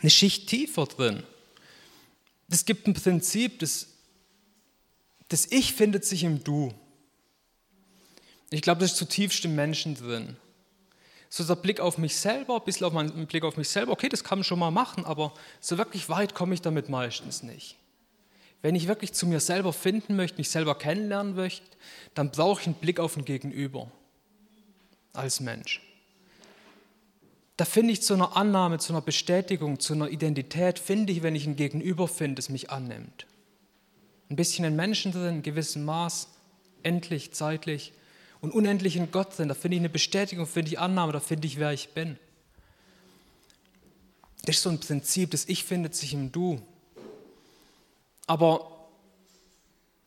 eine 0.00 0.10
Schicht 0.10 0.48
tiefer 0.48 0.86
drin. 0.86 1.22
Es 2.50 2.64
gibt 2.64 2.86
ein 2.86 2.94
Prinzip, 2.94 3.58
das, 3.58 3.88
das 5.28 5.50
Ich 5.50 5.74
findet 5.74 6.04
sich 6.04 6.24
im 6.24 6.44
Du. 6.44 6.72
Ich 8.50 8.62
glaube, 8.62 8.80
das 8.80 8.92
ist 8.92 8.98
zutiefst 8.98 9.44
im 9.44 9.54
Menschen 9.54 9.94
drin 9.94 10.36
so 11.30 11.44
der 11.44 11.56
Blick 11.56 11.80
auf 11.80 11.98
mich 11.98 12.16
selber, 12.16 12.56
ein 12.56 12.64
bisschen 12.64 12.86
auf 12.86 12.92
meinen 12.92 13.26
Blick 13.26 13.44
auf 13.44 13.56
mich 13.56 13.68
selber, 13.68 13.92
okay, 13.92 14.08
das 14.08 14.24
kann 14.24 14.38
man 14.38 14.44
schon 14.44 14.58
mal 14.58 14.70
machen, 14.70 15.04
aber 15.04 15.34
so 15.60 15.76
wirklich 15.78 16.08
weit 16.08 16.34
komme 16.34 16.54
ich 16.54 16.62
damit 16.62 16.88
meistens 16.88 17.42
nicht. 17.42 17.76
Wenn 18.60 18.74
ich 18.74 18.88
wirklich 18.88 19.12
zu 19.12 19.26
mir 19.26 19.40
selber 19.40 19.72
finden 19.72 20.16
möchte, 20.16 20.38
mich 20.38 20.50
selber 20.50 20.76
kennenlernen 20.76 21.34
möchte, 21.34 21.66
dann 22.14 22.30
brauche 22.30 22.60
ich 22.60 22.66
einen 22.66 22.76
Blick 22.76 22.98
auf 22.98 23.16
ein 23.16 23.24
Gegenüber 23.24 23.90
als 25.12 25.40
Mensch. 25.40 25.80
Da 27.56 27.64
finde 27.64 27.92
ich 27.92 28.02
zu 28.02 28.14
einer 28.14 28.36
Annahme, 28.36 28.78
zu 28.78 28.92
einer 28.92 29.02
Bestätigung, 29.02 29.80
zu 29.80 29.94
einer 29.94 30.10
Identität, 30.10 30.78
finde 30.78 31.12
ich, 31.12 31.22
wenn 31.22 31.34
ich 31.34 31.46
ein 31.46 31.56
Gegenüber 31.56 32.06
finde, 32.06 32.36
das 32.36 32.48
mich 32.48 32.70
annimmt. 32.70 33.26
Ein 34.30 34.36
bisschen 34.36 34.64
ein 34.64 34.76
Menschen 34.76 35.12
drin, 35.12 35.36
in 35.36 35.42
gewissem 35.42 35.84
Maß, 35.84 36.28
endlich, 36.82 37.32
zeitlich 37.32 37.92
und 38.40 38.52
unendlich 38.52 38.96
in 38.96 39.10
Gott 39.10 39.34
sind. 39.34 39.48
Da 39.48 39.54
finde 39.54 39.76
ich 39.76 39.80
eine 39.80 39.88
Bestätigung, 39.88 40.46
finde 40.46 40.70
ich 40.70 40.78
Annahme, 40.78 41.12
da 41.12 41.20
finde 41.20 41.46
ich, 41.46 41.58
wer 41.58 41.72
ich 41.72 41.90
bin. 41.90 42.18
Das 44.44 44.56
ist 44.56 44.62
so 44.62 44.70
ein 44.70 44.78
Prinzip, 44.80 45.30
das 45.32 45.48
Ich 45.48 45.64
findet 45.64 45.94
sich 45.94 46.14
im 46.14 46.30
Du. 46.30 46.62
Aber 48.28 48.88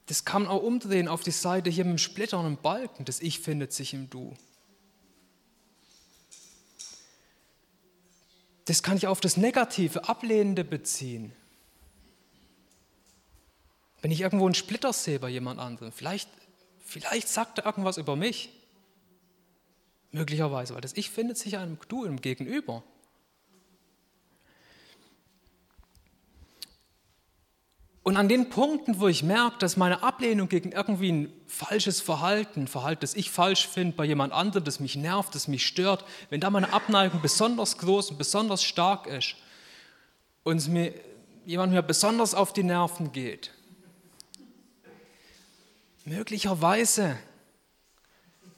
das 0.06 0.24
kann 0.24 0.44
man 0.44 0.52
auch 0.52 0.64
umdrehen 0.64 1.10
auf 1.10 1.24
die 1.24 1.32
Seite 1.32 1.70
hier 1.70 1.84
mit 1.84 1.96
dem 1.96 1.98
Splitter 1.98 2.40
und 2.40 2.46
dem 2.46 2.58
Balken. 2.58 3.04
Das 3.04 3.20
Ich 3.20 3.40
findet 3.40 3.74
sich 3.74 3.94
im 3.94 4.10
Du. 4.10 4.34
Das 8.64 8.82
kann 8.82 8.96
ich 8.96 9.08
auf 9.08 9.20
das 9.20 9.36
Negative, 9.36 10.08
Ablehnende 10.08 10.64
beziehen. 10.64 11.34
Wenn 14.02 14.12
ich 14.12 14.22
irgendwo 14.22 14.46
einen 14.46 14.56
Splitter 14.56 14.94
sehe 14.94 15.20
bei 15.20 15.28
jemand 15.28 15.60
anderem, 15.60 15.92
vielleicht 15.92 16.30
Vielleicht 16.92 17.30
sagt 17.30 17.58
er 17.58 17.66
irgendwas 17.66 17.98
über 17.98 18.18
mich. 18.18 18.50
Möglicherweise, 20.12 20.74
weil 20.74 20.82
das 20.82 20.92
Ich 20.92 21.10
findet 21.10 21.38
sich 21.38 21.58
einem 21.58 21.78
Du 21.88 22.04
im 22.04 22.20
Gegenüber. 22.20 22.84
Und 28.04 28.18
an 28.18 28.28
den 28.28 28.50
Punkten, 28.50 29.00
wo 29.00 29.08
ich 29.08 29.22
merke, 29.22 29.60
dass 29.60 29.78
meine 29.78 30.02
Ablehnung 30.02 30.50
gegen 30.50 30.72
irgendwie 30.72 31.12
ein 31.12 31.34
falsches 31.46 32.02
Verhalten, 32.02 32.68
Verhalten, 32.68 33.02
das 33.02 33.14
ich 33.14 33.30
falsch 33.30 33.68
finde 33.68 33.96
bei 33.96 34.06
jemand 34.06 34.34
anderem, 34.34 34.64
das 34.64 34.80
mich 34.80 34.96
nervt, 34.96 35.36
das 35.36 35.48
mich 35.48 35.66
stört, 35.66 36.04
wenn 36.30 36.42
da 36.42 36.50
meine 36.50 36.74
Abneigung 36.74 37.22
besonders 37.22 37.78
groß 37.78 38.12
und 38.12 38.18
besonders 38.18 38.64
stark 38.64 39.06
ist 39.06 39.36
und 40.44 40.68
mir, 40.70 40.94
jemand 41.46 41.74
mir 41.74 41.84
besonders 41.84 42.34
auf 42.34 42.54
die 42.54 42.64
Nerven 42.64 43.12
geht, 43.12 43.52
Möglicherweise 46.06 47.16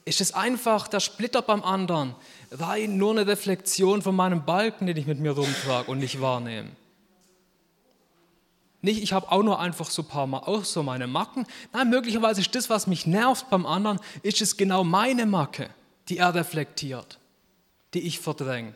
ist 0.06 0.22
es 0.22 0.34
einfach 0.34 0.88
der 0.88 1.02
Splitter 1.02 1.42
beim 1.42 1.62
anderen, 1.62 2.16
rein 2.52 2.98
nur 2.98 3.12
eine 3.12 3.28
Reflexion 3.28 4.02
von 4.02 4.16
meinem 4.16 4.46
Balken, 4.46 4.88
den 4.88 4.96
ich 4.96 5.06
mit 5.06 5.20
mir 5.20 5.32
rumtrage 5.32 5.92
und 5.92 6.00
nicht 6.00 6.22
wahrnehme. 6.22 6.70
Nicht, 8.84 9.02
ich 9.02 9.14
habe 9.14 9.32
auch 9.32 9.44
nur 9.44 9.62
einfach 9.62 9.90
so 9.90 10.02
ein 10.02 10.10
paar 10.10 10.28
Mal 10.28 10.40
auch 10.40 10.66
so 10.66 10.84
meine 10.84 11.08
Macken. 11.08 11.48
Nein, 11.72 11.90
möglicherweise 11.90 12.42
ist 12.42 12.54
das, 12.54 12.70
was 12.70 12.86
mich 12.86 13.08
nervt 13.08 13.50
beim 13.50 13.66
anderen, 13.66 13.98
ist 14.24 14.42
es 14.42 14.58
genau 14.58 14.84
meine 14.84 15.26
Macke, 15.26 15.70
die 16.10 16.18
er 16.18 16.36
reflektiert, 16.36 17.18
die 17.94 18.02
ich 18.02 18.20
verdränge. 18.20 18.74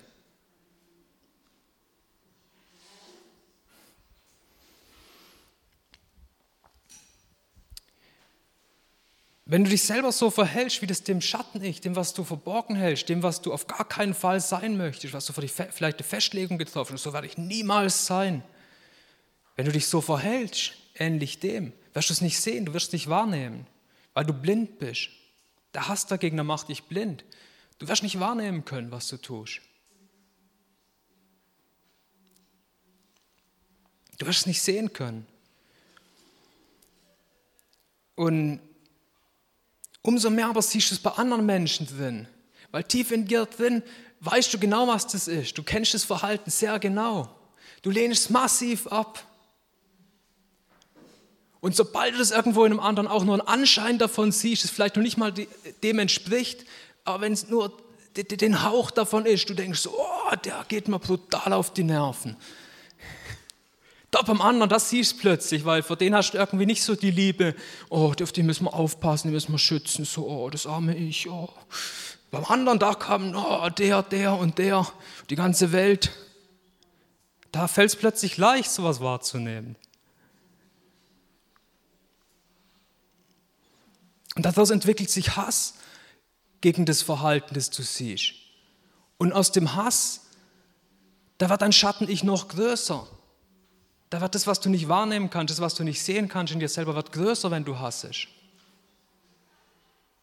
Wenn 9.46 9.66
du 9.66 9.70
dich 9.70 9.84
selber 9.84 10.14
so 10.14 10.30
verhältst, 10.30 10.82
wie 10.82 10.88
das 10.88 11.04
dem 11.04 11.20
Schatten-Ich, 11.20 11.82
dem, 11.82 11.98
was 11.98 12.14
du 12.14 12.24
verborgen 12.24 12.78
hältst, 12.78 13.10
dem, 13.10 13.24
was 13.24 13.42
du 13.42 13.52
auf 13.52 13.68
gar 13.68 13.86
keinen 13.86 14.14
Fall 14.14 14.40
sein 14.40 14.78
möchtest, 14.78 15.14
was 15.14 15.26
du 15.26 15.34
für 15.34 15.42
die 15.42 15.50
vielleicht 15.50 15.98
eine 15.98 16.08
Festlegung 16.08 16.58
getroffen 16.58 16.94
hast, 16.94 17.04
so 17.04 17.12
werde 17.12 17.28
ich 17.28 17.38
niemals 17.38 18.06
sein. 18.06 18.42
Wenn 19.58 19.66
du 19.66 19.74
dich 19.74 19.88
so 19.88 20.00
verhältst, 20.00 20.72
ähnlich 20.96 21.40
dem, 21.40 21.74
wirst 21.94 22.10
du 22.10 22.14
es 22.14 22.22
nicht 22.22 22.40
sehen, 22.40 22.66
du 22.66 22.74
wirst 22.74 22.88
es 22.88 22.94
nicht 22.94 23.10
wahrnehmen, 23.10 23.68
weil 24.14 24.24
du 24.24 24.32
blind 24.32 24.80
bist. 24.80 25.10
Der 25.74 25.90
Hass 25.90 26.06
der 26.06 26.44
macht 26.46 26.70
dich 26.70 26.84
blind. 26.84 27.26
Du 27.78 27.90
wirst 27.90 28.04
nicht 28.04 28.22
wahrnehmen 28.22 28.64
können, 28.64 28.92
was 28.92 29.10
du 29.10 29.18
tust. 29.18 29.60
Du 34.18 34.26
wirst 34.26 34.40
es 34.40 34.46
nicht 34.46 34.62
sehen 34.62 34.94
können. 34.94 35.28
Und 38.16 38.62
Umso 40.08 40.30
mehr 40.30 40.48
aber 40.48 40.62
siehst 40.62 40.90
du 40.90 40.96
es 40.96 41.02
bei 41.02 41.12
anderen 41.12 41.46
Menschen 41.46 41.86
drin. 41.86 42.30
Weil 42.72 42.86
tief 42.86 43.12
in 43.12 43.28
dir 43.28 43.46
drin 43.46 43.84
weißt 44.22 44.54
du 44.54 44.58
genau, 44.58 44.88
was 44.88 45.06
das 45.06 45.28
ist. 45.28 45.58
Du 45.58 45.64
kennst 45.64 45.94
das 45.94 46.06
Verhalten 46.06 46.50
sehr 46.50 46.80
genau. 46.80 47.30
Du 47.82 47.90
lehnst 47.90 48.24
es 48.24 48.30
massiv 48.30 48.88
ab. 48.88 49.22
Und 51.68 51.76
sobald 51.76 52.14
du 52.14 52.20
das 52.20 52.32
irgendwo 52.32 52.64
in 52.64 52.72
einem 52.72 52.80
anderen 52.80 53.10
auch 53.10 53.26
nur 53.26 53.34
einen 53.34 53.46
Anschein 53.46 53.98
davon 53.98 54.32
siehst, 54.32 54.64
das 54.64 54.72
vielleicht 54.72 54.96
noch 54.96 55.04
nicht 55.04 55.18
mal 55.18 55.34
dem 55.84 56.00
entspricht, 56.00 56.64
aber 57.04 57.20
wenn 57.20 57.34
es 57.34 57.50
nur 57.50 57.78
den 58.16 58.64
Hauch 58.64 58.90
davon 58.90 59.26
ist, 59.26 59.50
du 59.50 59.54
denkst 59.54 59.82
so, 59.82 59.94
oh, 59.94 60.36
der 60.46 60.64
geht 60.70 60.88
mir 60.88 60.98
brutal 60.98 61.52
auf 61.52 61.74
die 61.74 61.84
Nerven. 61.84 62.38
Da 64.12 64.22
beim 64.22 64.40
anderen, 64.40 64.70
das 64.70 64.92
siehst 64.92 65.16
du 65.16 65.18
plötzlich, 65.18 65.66
weil 65.66 65.84
vor 65.84 65.98
denen 65.98 66.16
hast 66.16 66.32
du 66.32 66.38
irgendwie 66.38 66.66
nicht 66.66 66.84
so 66.84 66.96
die 66.96 67.12
Liebe, 67.12 67.54
oh, 67.90 68.14
auf 68.18 68.32
die 68.32 68.44
müssen 68.44 68.64
wir 68.64 68.74
aufpassen, 68.74 69.28
die 69.28 69.34
müssen 69.34 69.52
wir 69.52 69.60
schützen, 69.60 70.06
so, 70.06 70.26
oh, 70.26 70.50
das 70.50 70.66
arme 70.68 70.96
Ich, 70.96 71.30
oh. 71.30 71.50
Beim 72.32 72.46
anderen, 72.46 72.80
da 72.80 72.94
kam 72.94 73.36
oh, 73.36 73.68
der, 73.72 74.04
der 74.04 74.38
und 74.38 74.58
der, 74.58 74.88
die 75.30 75.36
ganze 75.36 75.74
Welt. 75.74 76.12
Da 77.52 77.68
fällt 77.68 77.90
es 77.90 77.98
plötzlich 77.98 78.38
leicht, 78.38 78.72
sowas 78.72 79.02
wahrzunehmen. 79.02 79.76
Und 84.38 84.46
daraus 84.46 84.70
entwickelt 84.70 85.10
sich 85.10 85.36
Hass 85.36 85.74
gegen 86.62 86.86
das 86.86 87.02
Verhalten, 87.02 87.56
das 87.56 87.72
du 87.72 87.82
siehst. 87.82 88.34
Und 89.18 89.34
aus 89.34 89.52
dem 89.52 89.74
Hass, 89.74 90.28
da 91.40 91.50
wird 91.50 91.64
dein 91.64 91.74
Schatten-Ich 91.74 92.24
noch 92.24 92.48
größer. 92.48 93.08
Da 94.12 94.22
wird 94.22 94.36
das, 94.36 94.46
was 94.46 94.60
du 94.60 94.70
nicht 94.70 94.88
wahrnehmen 94.88 95.32
kannst, 95.32 95.52
das, 95.52 95.60
was 95.60 95.74
du 95.74 95.84
nicht 95.84 96.04
sehen 96.04 96.30
kannst 96.30 96.54
in 96.54 96.60
dir 96.60 96.70
selber, 96.70 96.94
wird 96.94 97.12
größer, 97.14 97.50
wenn 97.50 97.66
du 97.66 97.80
hassest. 97.80 98.28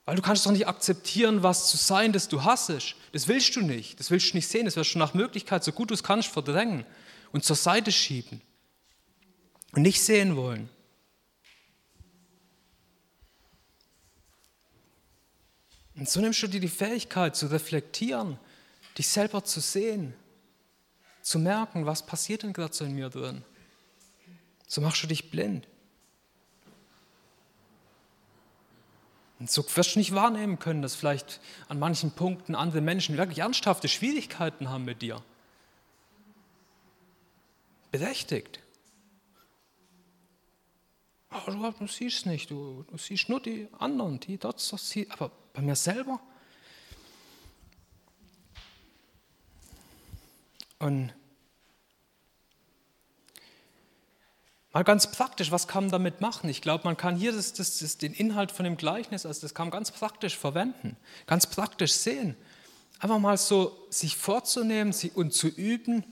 Weil 0.04 0.14
du 0.14 0.22
kannst 0.22 0.46
doch 0.46 0.52
nicht 0.52 0.68
akzeptieren, 0.68 1.42
was 1.42 1.68
zu 1.68 1.76
sein, 1.76 2.12
das 2.12 2.28
du 2.28 2.44
hassest. 2.44 2.94
Das 3.10 3.26
willst 3.26 3.56
du 3.56 3.62
nicht. 3.62 3.98
Das 3.98 4.12
willst 4.12 4.32
du 4.32 4.36
nicht 4.36 4.46
sehen. 4.46 4.66
Das 4.66 4.76
wirst 4.76 4.94
du 4.94 5.00
nach 5.00 5.14
Möglichkeit, 5.14 5.64
so 5.64 5.72
gut 5.72 5.90
du 5.90 5.94
es 5.94 6.04
kannst, 6.04 6.28
verdrängen 6.28 6.86
und 7.32 7.44
zur 7.44 7.56
Seite 7.56 7.90
schieben 7.90 8.40
und 9.72 9.82
nicht 9.82 10.00
sehen 10.00 10.36
wollen. 10.36 10.68
Und 15.96 16.08
so 16.08 16.20
nimmst 16.20 16.42
du 16.42 16.48
dir 16.48 16.60
die 16.60 16.68
Fähigkeit 16.68 17.36
zu 17.36 17.46
reflektieren, 17.46 18.38
dich 18.98 19.08
selber 19.08 19.44
zu 19.44 19.60
sehen, 19.60 20.14
zu 21.22 21.38
merken, 21.38 21.86
was 21.86 22.04
passiert 22.04 22.42
denn 22.42 22.52
gerade 22.52 22.74
so 22.74 22.84
in 22.84 22.94
mir 22.94 23.10
drin. 23.10 23.44
So 24.66 24.80
machst 24.80 25.02
du 25.02 25.06
dich 25.06 25.30
blind. 25.30 25.68
Und 29.38 29.50
so 29.50 29.64
wirst 29.76 29.94
du 29.94 29.98
nicht 29.98 30.14
wahrnehmen 30.14 30.58
können, 30.58 30.82
dass 30.82 30.94
vielleicht 30.94 31.40
an 31.68 31.78
manchen 31.78 32.12
Punkten 32.12 32.54
andere 32.54 32.80
Menschen 32.80 33.16
wirklich 33.16 33.40
ernsthafte 33.40 33.88
Schwierigkeiten 33.88 34.70
haben 34.70 34.84
mit 34.84 35.02
dir. 35.02 35.22
Berechtigt. 37.90 38.60
Aber 41.30 41.52
du, 41.52 41.70
du 41.78 41.86
siehst 41.86 42.26
nicht, 42.26 42.50
du, 42.50 42.84
du, 42.88 42.96
siehst 42.96 43.28
nur 43.28 43.40
die 43.40 43.68
anderen, 43.78 44.20
die 44.20 44.38
dort 44.38 44.60
so 44.60 44.76
sieht, 44.76 45.10
aber 45.10 45.32
bei 45.54 45.62
mir 45.62 45.76
selber. 45.76 46.20
Und 50.78 51.14
Mal 54.74 54.82
ganz 54.82 55.06
praktisch, 55.06 55.52
was 55.52 55.68
kann 55.68 55.84
man 55.84 55.92
damit 55.92 56.20
machen? 56.20 56.50
Ich 56.50 56.60
glaube, 56.60 56.82
man 56.82 56.96
kann 56.96 57.14
hier 57.14 57.30
das, 57.30 57.52
das, 57.52 57.78
das, 57.78 57.96
den 57.96 58.12
Inhalt 58.12 58.50
von 58.50 58.64
dem 58.64 58.76
Gleichnis, 58.76 59.24
also 59.24 59.40
das 59.42 59.54
kann 59.54 59.68
man 59.68 59.70
ganz 59.70 59.92
praktisch 59.92 60.36
verwenden, 60.36 60.96
ganz 61.26 61.46
praktisch 61.46 61.92
sehen. 61.92 62.36
Einfach 62.98 63.20
mal 63.20 63.38
so 63.38 63.86
sich 63.88 64.16
vorzunehmen 64.16 64.92
und 65.14 65.32
zu 65.32 65.46
üben, 65.46 66.02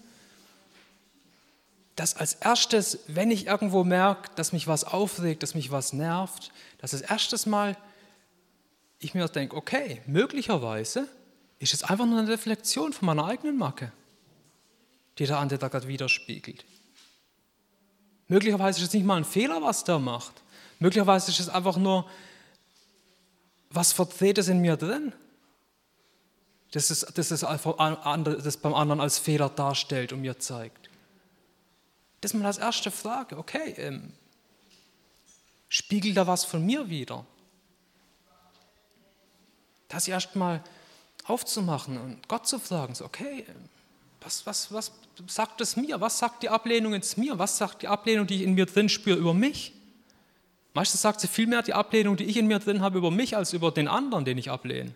dass 1.97 2.15
als 2.15 2.35
erstes, 2.35 3.01
wenn 3.09 3.33
ich 3.33 3.47
irgendwo 3.49 3.83
merke, 3.83 4.31
dass 4.37 4.53
mich 4.53 4.69
was 4.69 4.85
aufregt, 4.85 5.43
dass 5.43 5.57
mich 5.57 5.73
was 5.73 5.93
nervt, 5.93 6.53
dass 6.79 6.95
als 6.95 7.03
erstes 7.03 7.47
Mal 7.47 7.77
ich 9.03 9.15
mir 9.15 9.29
denke, 9.29 9.57
okay, 9.57 10.01
möglicherweise 10.07 11.09
ist 11.59 11.75
es 11.75 11.83
einfach 11.83 12.07
nur 12.07 12.19
eine 12.19 12.29
Reflexion 12.29 12.93
von 12.93 13.07
meiner 13.07 13.27
eigenen 13.27 13.59
Macke, 13.59 13.93
die 15.19 15.27
der 15.27 15.39
andere 15.39 15.59
da 15.59 15.69
gerade 15.69 15.89
widerspiegelt. 15.89 16.65
Möglicherweise 18.29 18.81
ist 18.81 18.89
es 18.89 18.95
nicht 18.95 19.05
mal 19.05 19.17
ein 19.17 19.25
Fehler, 19.25 19.61
was 19.61 19.85
der 19.85 19.99
macht. 19.99 20.33
Möglicherweise 20.79 21.31
ist 21.31 21.41
es 21.41 21.49
einfach 21.49 21.77
nur 21.77 22.09
was 23.71 23.93
Verdrehtes 23.93 24.49
in 24.49 24.61
mir 24.61 24.77
drin, 24.77 25.13
das 26.73 26.91
es, 26.91 27.01
das, 27.01 27.31
es 27.31 27.41
das 27.41 28.57
beim 28.57 28.75
anderen 28.75 29.01
als 29.01 29.19
Fehler 29.19 29.51
darstellt 29.51 30.13
und 30.13 30.21
mir 30.21 30.39
zeigt. 30.39 30.91
Das 32.21 32.33
ist 32.33 32.39
mal 32.39 32.47
als 32.47 32.59
erste 32.59 32.91
Frage. 32.91 33.37
Okay, 33.37 33.75
ähm, 33.77 34.13
spiegelt 35.69 36.17
da 36.17 36.27
was 36.27 36.45
von 36.45 36.65
mir 36.65 36.89
wieder? 36.89 37.27
Das 39.93 40.09
erstmal 40.09 40.63
aufzumachen 41.25 41.99
und 41.99 42.27
Gott 42.27 42.49
zu 42.49 42.59
fragen, 42.59 42.95
so, 42.95 43.05
okay, 43.05 43.45
was, 44.23 44.47
was, 44.47 44.73
was 44.73 44.93
sagt 45.27 45.61
es 45.61 45.77
mir? 45.77 46.01
Was 46.01 46.19
sagt 46.19 46.43
die 46.43 46.49
Ablehnung 46.49 46.95
jetzt 46.95 47.19
mir? 47.19 47.39
Was 47.39 47.59
sagt 47.59 47.83
die 47.83 47.89
Ablehnung, 47.89 48.27
die 48.27 48.37
ich 48.37 48.43
in 48.43 48.55
mir 48.55 48.65
drin 48.65 48.89
spüre, 48.89 49.19
über 49.19 49.35
mich? 49.35 49.75
Meistens 50.73 51.03
sagt 51.03 51.21
sie 51.21 51.29
viel 51.29 51.47
mehr 51.47 51.61
die 51.61 51.75
Ablehnung, 51.75 52.17
die 52.17 52.25
ich 52.25 52.39
in 52.39 52.47
mir 52.47 52.59
drin 52.59 52.81
habe, 52.81 52.97
über 52.97 53.11
mich, 53.11 53.37
als 53.37 53.53
über 53.53 53.71
den 53.71 53.87
anderen, 53.87 54.25
den 54.25 54.39
ich 54.39 54.51
ablehne. 54.51 54.95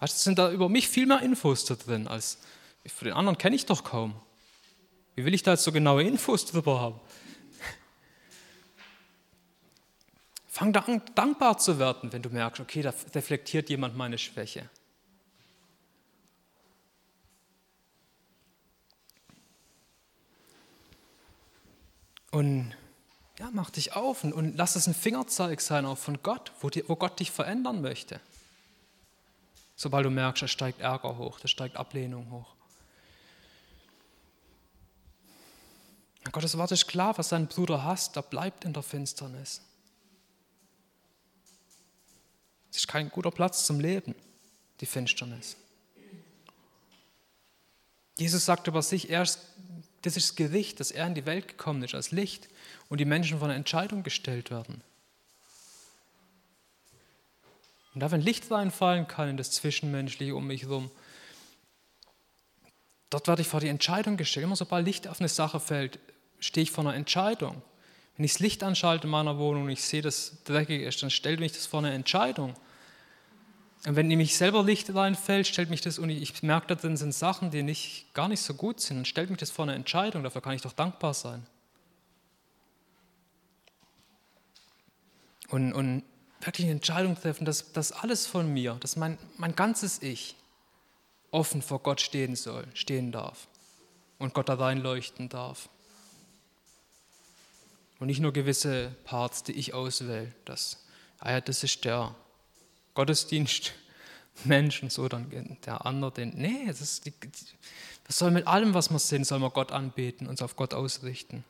Meistens 0.00 0.22
sind 0.22 0.38
da 0.38 0.52
über 0.52 0.68
mich 0.68 0.88
viel 0.88 1.06
mehr 1.06 1.20
Infos 1.20 1.64
da 1.64 1.74
drin, 1.74 2.06
als 2.06 2.38
für 2.86 3.04
den 3.04 3.14
anderen 3.14 3.36
kenne 3.36 3.56
ich 3.56 3.66
doch 3.66 3.82
kaum. 3.82 4.14
Wie 5.16 5.24
will 5.24 5.34
ich 5.34 5.42
da 5.42 5.50
jetzt 5.50 5.64
so 5.64 5.72
genaue 5.72 6.04
Infos 6.04 6.46
drüber 6.46 6.80
haben? 6.80 7.00
Fang 10.52 10.72
da 10.72 10.80
an, 10.80 11.00
dankbar 11.14 11.58
zu 11.58 11.78
werden, 11.78 12.12
wenn 12.12 12.22
du 12.22 12.28
merkst, 12.28 12.60
okay, 12.60 12.82
da 12.82 12.92
reflektiert 13.14 13.70
jemand 13.70 13.96
meine 13.96 14.18
Schwäche. 14.18 14.68
Und 22.32 22.74
ja, 23.38 23.48
mach 23.52 23.70
dich 23.70 23.94
auf 23.94 24.24
und, 24.24 24.32
und 24.32 24.56
lass 24.56 24.74
es 24.74 24.88
ein 24.88 24.94
Fingerzeig 24.94 25.60
sein 25.60 25.86
auch 25.86 25.96
von 25.96 26.20
Gott, 26.20 26.50
wo, 26.60 26.68
die, 26.68 26.86
wo 26.88 26.96
Gott 26.96 27.20
dich 27.20 27.30
verändern 27.30 27.80
möchte. 27.80 28.20
Sobald 29.76 30.04
du 30.04 30.10
merkst, 30.10 30.42
da 30.42 30.48
steigt 30.48 30.80
Ärger 30.80 31.16
hoch, 31.16 31.38
da 31.38 31.46
steigt 31.46 31.76
Ablehnung 31.76 32.28
hoch. 32.32 32.56
Gottes 36.32 36.58
Wort 36.58 36.72
ist 36.72 36.88
klar, 36.88 37.16
was 37.18 37.28
sein 37.28 37.46
Bruder 37.46 37.84
hasst, 37.84 38.16
da 38.16 38.20
bleibt 38.20 38.64
in 38.64 38.72
der 38.72 38.82
Finsternis. 38.82 39.62
Es 42.70 42.78
ist 42.78 42.79
kein 42.90 43.08
guter 43.08 43.30
Platz 43.30 43.66
zum 43.66 43.78
Leben, 43.78 44.16
die 44.80 44.86
Finsternis. 44.86 45.56
Jesus 48.18 48.44
sagt 48.44 48.66
über 48.66 48.82
sich, 48.82 49.10
er 49.10 49.22
ist 49.22 49.38
das 50.02 50.16
ist 50.16 50.30
das 50.30 50.36
Gericht, 50.36 50.80
dass 50.80 50.90
er 50.90 51.06
in 51.06 51.14
die 51.14 51.24
Welt 51.24 51.46
gekommen 51.46 51.84
ist 51.84 51.94
als 51.94 52.10
Licht 52.10 52.48
und 52.88 52.98
die 52.98 53.04
Menschen 53.04 53.38
vor 53.38 53.46
eine 53.46 53.56
Entscheidung 53.56 54.02
gestellt 54.02 54.50
werden. 54.50 54.82
Und 57.94 58.00
da, 58.00 58.10
wenn 58.10 58.22
Licht 58.22 58.50
reinfallen 58.50 59.06
kann 59.06 59.28
in 59.28 59.36
das 59.36 59.52
Zwischenmenschliche 59.52 60.34
um 60.34 60.48
mich 60.48 60.62
herum, 60.62 60.90
dort 63.10 63.28
werde 63.28 63.42
ich 63.42 63.48
vor 63.48 63.60
die 63.60 63.68
Entscheidung 63.68 64.16
gestellt. 64.16 64.44
Immer 64.44 64.56
sobald 64.56 64.84
Licht 64.84 65.06
auf 65.06 65.20
eine 65.20 65.28
Sache 65.28 65.60
fällt, 65.60 66.00
stehe 66.40 66.64
ich 66.64 66.72
vor 66.72 66.82
einer 66.84 66.96
Entscheidung. 66.96 67.62
Wenn 68.16 68.24
ich 68.24 68.32
das 68.32 68.40
Licht 68.40 68.64
anschalte 68.64 69.04
in 69.04 69.10
meiner 69.10 69.38
Wohnung 69.38 69.64
und 69.64 69.70
ich 69.70 69.84
sehe, 69.84 70.02
dass 70.02 70.42
dreckig 70.42 70.82
ist, 70.82 71.02
dann 71.02 71.10
stellt 71.10 71.38
mich 71.38 71.52
das 71.52 71.66
vor 71.66 71.78
eine 71.78 71.92
Entscheidung. 71.92 72.56
Und 73.86 73.96
wenn 73.96 74.08
nämlich 74.08 74.36
selber 74.36 74.62
Licht 74.62 74.94
reinfällt, 74.94 75.46
stellt 75.46 75.70
mich 75.70 75.80
das, 75.80 75.98
und 75.98 76.10
ich 76.10 76.42
merke, 76.42 76.66
da 76.66 76.74
drin 76.74 76.98
sind 76.98 77.14
Sachen, 77.14 77.50
die 77.50 77.62
nicht, 77.62 78.12
gar 78.12 78.28
nicht 78.28 78.42
so 78.42 78.52
gut 78.52 78.80
sind, 78.80 78.98
dann 78.98 79.04
stellt 79.06 79.30
mich 79.30 79.38
das 79.38 79.50
vor 79.50 79.64
eine 79.64 79.74
Entscheidung, 79.74 80.22
dafür 80.22 80.42
kann 80.42 80.54
ich 80.54 80.62
doch 80.62 80.74
dankbar 80.74 81.14
sein. 81.14 81.46
Und, 85.48 85.72
und 85.72 86.02
wirklich 86.40 86.66
eine 86.66 86.74
Entscheidung 86.76 87.18
treffen, 87.18 87.44
dass 87.44 87.72
das 87.72 87.92
alles 87.92 88.26
von 88.26 88.52
mir, 88.52 88.74
dass 88.80 88.96
mein, 88.96 89.18
mein 89.38 89.56
ganzes 89.56 90.02
Ich 90.02 90.36
offen 91.30 91.62
vor 91.62 91.80
Gott 91.80 92.00
stehen 92.00 92.36
soll, 92.36 92.66
stehen 92.74 93.12
darf 93.12 93.48
und 94.18 94.34
Gott 94.34 94.48
da 94.48 94.54
reinleuchten 94.54 95.28
darf. 95.28 95.68
Und 97.98 98.06
nicht 98.06 98.20
nur 98.20 98.32
gewisse 98.32 98.94
Parts, 99.04 99.42
die 99.42 99.52
ich 99.52 99.74
auswähle. 99.74 100.32
Das, 100.44 100.84
ah 101.18 101.32
ja, 101.32 101.40
das 101.40 101.62
ist 101.64 101.84
der 101.84 102.14
Gottesdienst, 102.94 103.72
Mensch 104.44 104.82
und 104.82 104.92
so, 104.92 105.08
dann 105.08 105.58
der 105.64 105.86
andere, 105.86 106.12
den. 106.12 106.30
Nee, 106.36 106.66
das, 106.66 106.80
ist 106.80 107.06
die, 107.06 107.12
das 108.06 108.18
soll 108.18 108.30
mit 108.30 108.46
allem, 108.46 108.74
was 108.74 108.90
wir 108.90 108.98
sind, 108.98 109.26
soll 109.26 109.38
man 109.38 109.52
Gott 109.52 109.72
anbeten, 109.72 110.26
uns 110.26 110.42
auf 110.42 110.56
Gott 110.56 110.74
ausrichten. 110.74 111.44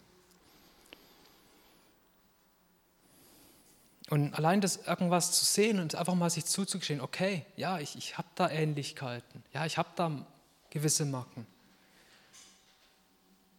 Und 4.11 4.35
allein 4.35 4.61
das 4.61 4.77
irgendwas 4.89 5.31
zu 5.39 5.45
sehen 5.45 5.79
und 5.79 5.95
einfach 5.95 6.17
mal 6.17 6.31
sich 6.31 6.45
zuzugestehen, 6.45 7.01
okay, 7.01 7.47
ja, 7.57 7.79
ich, 7.79 7.97
ich 7.97 8.19
habe 8.19 8.27
da 8.35 8.51
Ähnlichkeiten, 8.51 9.45
ja, 9.55 9.65
ich 9.67 9.79
habe 9.79 9.89
da 9.95 10.27
gewisse 10.69 11.05
Macken. 11.05 11.47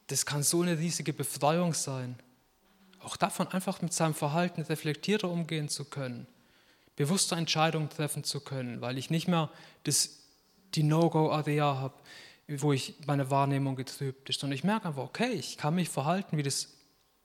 Das 0.07 0.25
kann 0.25 0.43
so 0.43 0.61
eine 0.61 0.77
riesige 0.77 1.13
Befreiung 1.13 1.73
sein. 1.73 2.19
Auch 2.99 3.15
davon 3.15 3.47
einfach 3.47 3.81
mit 3.81 3.93
seinem 3.93 4.13
Verhalten 4.13 4.61
reflektierter 4.63 5.29
umgehen 5.29 5.69
zu 5.69 5.85
können, 5.85 6.27
bewusster 7.01 7.35
Entscheidungen 7.35 7.89
treffen 7.89 8.23
zu 8.23 8.41
können, 8.41 8.81
weil 8.81 8.97
ich 8.97 9.09
nicht 9.09 9.27
mehr 9.27 9.49
das, 9.83 10.19
die 10.75 10.83
No-Go-Area 10.83 11.77
habe, 11.77 11.95
wo 12.47 12.73
ich 12.73 12.93
meine 13.07 13.31
Wahrnehmung 13.31 13.75
getrübt 13.75 14.29
ist, 14.29 14.39
sondern 14.39 14.55
ich 14.55 14.63
merke 14.63 14.87
einfach, 14.87 15.03
okay, 15.03 15.31
ich 15.31 15.57
kann 15.57 15.73
mich 15.73 15.89
verhalten, 15.89 16.37
wie 16.37 16.43
das 16.43 16.69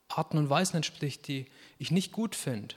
Arten 0.09 0.39
und 0.39 0.49
Weisen 0.49 0.77
entspricht, 0.77 1.29
die 1.29 1.47
ich 1.79 1.91
nicht 1.91 2.13
gut 2.13 2.35
finde. 2.35 2.75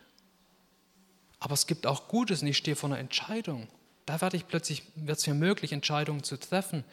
Aber 1.39 1.53
es 1.53 1.67
gibt 1.67 1.87
auch 1.87 2.09
Gutes 2.09 2.41
und 2.41 2.49
ich 2.49 2.57
stehe 2.57 2.75
vor 2.75 2.89
einer 2.89 2.99
Entscheidung. 2.99 3.69
Da 4.05 4.19
werde 4.19 4.35
ich 4.35 4.47
plötzlich, 4.47 4.83
wird 4.95 5.19
es 5.19 5.27
mir 5.27 5.35
möglich, 5.35 5.71
Entscheidungen 5.71 6.23
zu 6.23 6.37
treffen, 6.37 6.83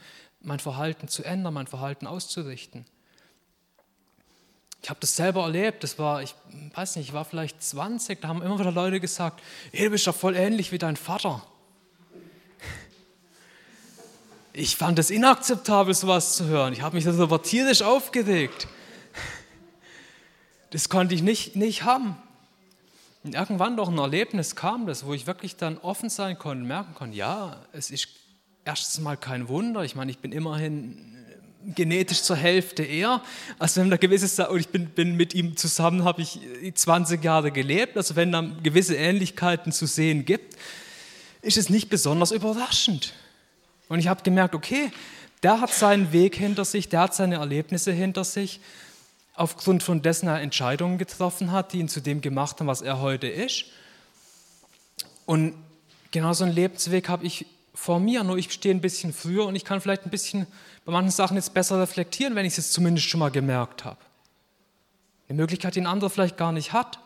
mein 0.40 0.60
Verhalten 0.60 1.08
zu 1.08 1.24
ändern, 1.24 1.54
mein 1.54 1.66
Verhalten 1.66 2.06
auszurichten. 2.06 2.86
Ich 4.86 4.90
habe 4.90 5.00
das 5.00 5.16
selber 5.16 5.42
erlebt, 5.42 5.82
das 5.82 5.98
war, 5.98 6.22
ich 6.22 6.32
weiß 6.76 6.94
nicht, 6.94 7.08
ich 7.08 7.12
war 7.12 7.24
vielleicht 7.24 7.60
20, 7.60 8.20
da 8.20 8.28
haben 8.28 8.40
immer 8.40 8.56
wieder 8.56 8.70
Leute 8.70 9.00
gesagt, 9.00 9.42
hey, 9.72 9.86
du 9.86 9.90
bist 9.90 10.06
doch 10.06 10.14
voll 10.14 10.36
ähnlich 10.36 10.70
wie 10.70 10.78
dein 10.78 10.94
Vater. 10.94 11.44
Ich 14.52 14.76
fand 14.76 15.00
es 15.00 15.10
inakzeptabel, 15.10 15.92
sowas 15.92 16.36
zu 16.36 16.44
hören. 16.44 16.72
Ich 16.72 16.82
habe 16.82 16.94
mich 16.94 17.04
darüber 17.04 17.42
tierisch 17.42 17.82
aufgeregt. 17.82 18.68
Das 20.70 20.88
konnte 20.88 21.16
ich 21.16 21.22
nicht, 21.22 21.56
nicht 21.56 21.82
haben. 21.82 22.16
Und 23.24 23.34
irgendwann 23.34 23.76
doch 23.76 23.88
ein 23.88 23.98
Erlebnis 23.98 24.54
kam 24.54 24.86
das, 24.86 25.04
wo 25.04 25.14
ich 25.14 25.26
wirklich 25.26 25.56
dann 25.56 25.78
offen 25.78 26.10
sein 26.10 26.38
konnte, 26.38 26.64
merken 26.64 26.94
konnte, 26.94 27.16
ja, 27.16 27.56
es 27.72 27.90
ist 27.90 28.06
erstens 28.64 29.02
mal 29.02 29.16
kein 29.16 29.48
Wunder. 29.48 29.82
Ich 29.82 29.96
meine, 29.96 30.12
ich 30.12 30.18
bin 30.18 30.30
immerhin 30.30 31.25
genetisch 31.74 32.22
zur 32.22 32.36
Hälfte 32.36 32.82
er. 32.82 33.22
Also 33.58 33.80
wenn 33.80 33.90
da 33.90 33.96
gewisses, 33.96 34.38
und 34.38 34.58
ich 34.58 34.68
bin, 34.68 34.86
bin 34.86 35.16
mit 35.16 35.34
ihm 35.34 35.56
zusammen, 35.56 36.04
habe 36.04 36.22
ich 36.22 36.40
20 36.74 37.22
Jahre 37.22 37.50
gelebt. 37.50 37.96
Also 37.96 38.16
wenn 38.16 38.32
da 38.32 38.42
gewisse 38.62 38.96
Ähnlichkeiten 38.96 39.72
zu 39.72 39.86
sehen 39.86 40.24
gibt, 40.24 40.56
ist 41.42 41.56
es 41.56 41.68
nicht 41.68 41.88
besonders 41.88 42.32
überraschend. 42.32 43.14
Und 43.88 43.98
ich 43.98 44.08
habe 44.08 44.22
gemerkt, 44.22 44.54
okay, 44.54 44.90
der 45.42 45.60
hat 45.60 45.72
seinen 45.72 46.12
Weg 46.12 46.36
hinter 46.36 46.64
sich, 46.64 46.88
der 46.88 47.00
hat 47.00 47.14
seine 47.14 47.36
Erlebnisse 47.36 47.92
hinter 47.92 48.24
sich 48.24 48.60
aufgrund 49.36 49.82
von 49.82 50.02
dessen 50.02 50.28
er 50.28 50.40
Entscheidungen 50.40 50.98
getroffen 50.98 51.52
hat, 51.52 51.72
die 51.72 51.78
ihn 51.78 51.88
zu 51.88 52.00
dem 52.00 52.20
gemacht 52.20 52.58
haben, 52.58 52.66
was 52.66 52.80
er 52.80 53.00
heute 53.00 53.28
ist. 53.28 53.66
Und 55.26 55.54
genau 56.10 56.32
so 56.32 56.44
einen 56.44 56.54
Lebensweg 56.54 57.08
habe 57.08 57.26
ich 57.26 57.46
vor 57.74 58.00
mir, 58.00 58.24
nur 58.24 58.38
ich 58.38 58.50
stehe 58.50 58.74
ein 58.74 58.80
bisschen 58.80 59.12
früher 59.12 59.46
und 59.46 59.54
ich 59.54 59.64
kann 59.64 59.80
vielleicht 59.80 60.04
ein 60.04 60.10
bisschen 60.10 60.46
bei 60.86 60.92
manchen 60.92 61.10
Sachen 61.10 61.36
jetzt 61.36 61.52
besser 61.52 61.80
reflektieren, 61.80 62.36
wenn 62.36 62.46
ich 62.46 62.52
es 62.52 62.58
jetzt 62.58 62.72
zumindest 62.72 63.08
schon 63.08 63.18
mal 63.18 63.32
gemerkt 63.32 63.84
habe. 63.84 63.98
Eine 65.28 65.36
Möglichkeit, 65.36 65.74
die 65.74 65.80
ein 65.80 65.86
anderer 65.86 66.10
vielleicht 66.10 66.36
gar 66.36 66.52
nicht 66.52 66.72
hat. 66.72 67.00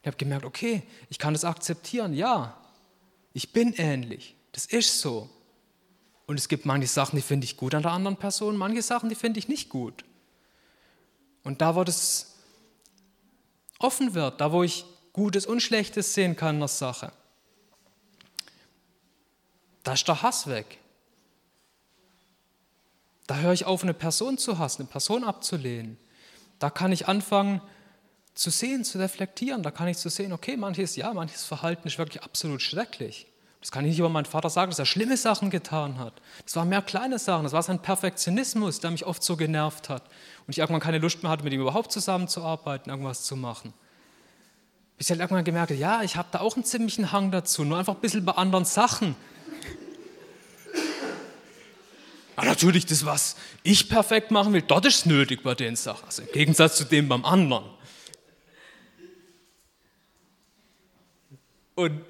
Ich 0.00 0.06
habe 0.06 0.16
gemerkt, 0.16 0.44
okay, 0.46 0.84
ich 1.08 1.18
kann 1.18 1.34
das 1.34 1.44
akzeptieren, 1.44 2.14
ja, 2.14 2.56
ich 3.32 3.52
bin 3.52 3.72
ähnlich, 3.72 4.36
das 4.52 4.64
ist 4.64 5.00
so. 5.00 5.28
Und 6.26 6.38
es 6.38 6.48
gibt 6.48 6.64
manche 6.64 6.86
Sachen, 6.86 7.16
die 7.16 7.22
finde 7.22 7.46
ich 7.46 7.56
gut 7.56 7.74
an 7.74 7.82
der 7.82 7.90
anderen 7.90 8.16
Person, 8.16 8.56
manche 8.56 8.80
Sachen, 8.80 9.08
die 9.08 9.16
finde 9.16 9.40
ich 9.40 9.48
nicht 9.48 9.68
gut. 9.68 10.04
Und 11.42 11.60
da, 11.60 11.74
wo 11.74 11.82
das 11.82 12.36
offen 13.80 14.14
wird, 14.14 14.40
da, 14.40 14.52
wo 14.52 14.62
ich 14.62 14.84
Gutes 15.12 15.46
und 15.46 15.60
Schlechtes 15.60 16.14
sehen 16.14 16.36
kann 16.36 16.54
in 16.54 16.60
der 16.60 16.68
Sache, 16.68 17.12
da 19.82 19.94
ist 19.94 20.06
der 20.06 20.22
Hass 20.22 20.46
weg. 20.46 20.78
Da 23.30 23.36
höre 23.36 23.52
ich 23.52 23.64
auf, 23.64 23.84
eine 23.84 23.94
Person 23.94 24.38
zu 24.38 24.58
hassen, 24.58 24.82
eine 24.82 24.90
Person 24.90 25.22
abzulehnen. 25.22 25.98
Da 26.58 26.68
kann 26.68 26.90
ich 26.90 27.06
anfangen 27.06 27.60
zu 28.34 28.50
sehen, 28.50 28.82
zu 28.82 28.98
reflektieren. 28.98 29.62
Da 29.62 29.70
kann 29.70 29.86
ich 29.86 29.98
zu 29.98 30.08
sehen, 30.08 30.32
okay, 30.32 30.56
manches 30.56 30.96
ja, 30.96 31.14
manches 31.14 31.44
Verhalten 31.44 31.86
ist 31.86 31.96
wirklich 31.96 32.24
absolut 32.24 32.60
schrecklich. 32.60 33.28
Das 33.60 33.70
kann 33.70 33.84
ich 33.84 33.90
nicht 33.90 34.00
über 34.00 34.08
meinen 34.08 34.24
Vater 34.24 34.50
sagen, 34.50 34.72
dass 34.72 34.80
er 34.80 34.84
schlimme 34.84 35.16
Sachen 35.16 35.48
getan 35.48 36.00
hat. 36.00 36.14
Das 36.44 36.56
waren 36.56 36.68
mehr 36.68 36.82
kleine 36.82 37.20
Sachen. 37.20 37.44
Das 37.44 37.52
war 37.52 37.62
sein 37.62 37.80
Perfektionismus, 37.80 38.80
der 38.80 38.90
mich 38.90 39.06
oft 39.06 39.22
so 39.22 39.36
genervt 39.36 39.90
hat. 39.90 40.02
Und 40.48 40.48
ich 40.48 40.58
irgendwann 40.58 40.80
keine 40.80 40.98
Lust 40.98 41.22
mehr 41.22 41.30
hatte, 41.30 41.44
mit 41.44 41.52
ihm 41.52 41.60
überhaupt 41.60 41.92
zusammenzuarbeiten, 41.92 42.90
irgendwas 42.90 43.22
zu 43.22 43.36
machen. 43.36 43.72
Bis 44.98 45.06
ich 45.06 45.10
halt 45.12 45.20
irgendwann 45.20 45.44
gemerkt 45.44 45.70
habe, 45.70 45.78
ja, 45.78 46.02
ich 46.02 46.16
habe 46.16 46.30
da 46.32 46.40
auch 46.40 46.56
einen 46.56 46.64
ziemlichen 46.64 47.12
Hang 47.12 47.30
dazu, 47.30 47.62
nur 47.62 47.78
einfach 47.78 47.94
ein 47.94 48.00
bisschen 48.00 48.24
bei 48.24 48.32
anderen 48.32 48.64
Sachen. 48.64 49.14
Aber 52.40 52.48
natürlich, 52.48 52.86
das, 52.86 53.04
was 53.04 53.36
ich 53.64 53.90
perfekt 53.90 54.30
machen 54.30 54.54
will, 54.54 54.62
dort 54.62 54.86
ist 54.86 55.00
es 55.00 55.04
nötig 55.04 55.42
bei 55.42 55.54
den 55.54 55.76
Sachen. 55.76 56.06
Also 56.06 56.22
im 56.22 56.32
Gegensatz 56.32 56.76
zu 56.76 56.84
dem 56.84 57.06
beim 57.06 57.22
anderen. 57.26 57.64
Und 61.74 62.00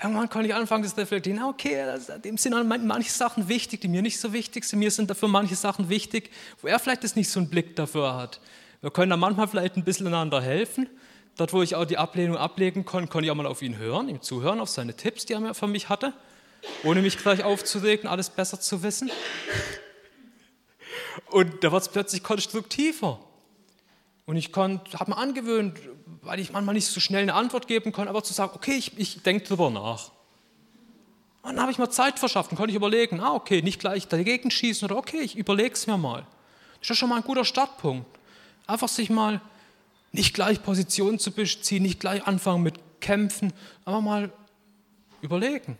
Irgendwann 0.00 0.28
konnte 0.28 0.46
ich 0.46 0.54
anfangen, 0.54 0.84
das 0.84 0.96
reflektieren. 0.96 1.42
Okay, 1.42 1.84
dem 2.24 2.36
sind 2.36 2.54
manche 2.84 3.10
Sachen 3.10 3.48
wichtig, 3.48 3.80
die 3.80 3.88
mir 3.88 4.02
nicht 4.02 4.20
so 4.20 4.32
wichtig 4.32 4.64
sind. 4.64 4.78
Mir 4.78 4.92
sind 4.92 5.10
dafür 5.10 5.28
manche 5.28 5.56
Sachen 5.56 5.88
wichtig, 5.88 6.30
wo 6.62 6.68
er 6.68 6.78
vielleicht 6.78 7.02
jetzt 7.02 7.16
nicht 7.16 7.28
so 7.28 7.40
einen 7.40 7.50
Blick 7.50 7.74
dafür 7.74 8.14
hat. 8.14 8.40
Wir 8.82 8.92
können 8.92 9.10
da 9.10 9.16
manchmal 9.16 9.48
vielleicht 9.48 9.76
ein 9.76 9.82
bisschen 9.82 10.06
einander 10.06 10.40
helfen. 10.42 10.88
Dort, 11.36 11.52
wo 11.52 11.60
ich 11.60 11.74
auch 11.74 11.86
die 11.86 11.98
Ablehnung 11.98 12.36
ablegen 12.36 12.84
konnte, 12.84 13.10
konnte 13.10 13.24
ich 13.24 13.32
auch 13.32 13.36
mal 13.36 13.46
auf 13.46 13.62
ihn 13.62 13.78
hören, 13.78 14.08
ihm 14.08 14.22
zuhören, 14.22 14.60
auf 14.60 14.68
seine 14.68 14.94
Tipps, 14.94 15.26
die 15.26 15.32
er 15.32 15.54
für 15.54 15.66
mich 15.66 15.88
hatte, 15.88 16.12
ohne 16.82 17.02
mich 17.02 17.18
gleich 17.18 17.42
aufzuregen, 17.42 18.08
alles 18.08 18.30
besser 18.30 18.60
zu 18.60 18.82
wissen. 18.82 19.10
Und 21.30 21.64
da 21.64 21.72
wird 21.72 21.82
es 21.82 21.88
plötzlich 21.88 22.22
konstruktiver. 22.22 23.18
Und 24.26 24.36
ich 24.36 24.50
habe 24.54 25.10
mir 25.10 25.16
angewöhnt, 25.16 25.78
weil 26.22 26.40
ich 26.40 26.52
manchmal 26.52 26.74
nicht 26.74 26.86
so 26.86 27.00
schnell 27.00 27.22
eine 27.22 27.34
Antwort 27.34 27.66
geben 27.66 27.92
konnte, 27.92 28.10
aber 28.10 28.22
zu 28.22 28.32
sagen, 28.32 28.52
okay, 28.54 28.74
ich, 28.76 28.98
ich 28.98 29.22
denke 29.22 29.44
darüber 29.44 29.70
nach. 29.70 30.12
Und 31.42 31.56
dann 31.56 31.60
habe 31.60 31.72
ich 31.72 31.78
mir 31.78 31.90
Zeit 31.90 32.18
verschafft 32.18 32.50
und 32.50 32.56
konnte 32.56 32.70
ich 32.70 32.76
überlegen, 32.76 33.20
ah, 33.20 33.34
okay, 33.34 33.60
nicht 33.60 33.78
gleich 33.78 34.08
dagegen 34.08 34.50
schießen 34.50 34.86
oder 34.86 34.96
okay, 34.96 35.20
ich 35.20 35.36
überlege 35.36 35.74
es 35.74 35.86
mir 35.86 35.98
mal. 35.98 36.26
Das 36.80 36.90
ist 36.90 36.98
schon 36.98 37.10
mal 37.10 37.16
ein 37.16 37.22
guter 37.22 37.44
Startpunkt. 37.44 38.06
Einfach 38.66 38.88
sich 38.88 39.10
mal 39.10 39.42
nicht 40.12 40.32
gleich 40.32 40.62
Positionen 40.62 41.18
zu 41.18 41.32
beziehen, 41.32 41.82
nicht 41.82 42.00
gleich 42.00 42.26
anfangen 42.26 42.62
mit 42.62 42.76
Kämpfen, 43.00 43.52
aber 43.84 44.00
mal 44.00 44.32
überlegen. 45.20 45.76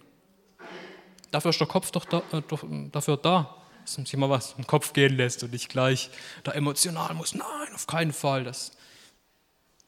Dafür 1.35 1.51
ist 1.51 1.59
der 1.59 1.67
Kopf 1.67 1.91
doch 1.91 2.05
da, 2.05 2.23
äh, 2.31 2.43
doch, 2.47 2.63
dafür 2.93 3.17
da, 3.17 3.57
dass 3.85 3.99
man 3.99 4.07
sich 4.07 4.17
mal 4.17 4.31
was 4.31 4.55
im 4.57 4.69
Kopf 4.69 4.93
gehen 4.93 5.17
lässt 5.17 5.43
und 5.43 5.53
nicht 5.53 5.69
gleich 5.69 6.09
da 6.45 6.53
emotional 6.53 7.13
muss. 7.15 7.35
Nein, 7.35 7.75
auf 7.75 7.89
keinen 7.89 8.13
Fall. 8.13 8.45
Das, 8.45 8.71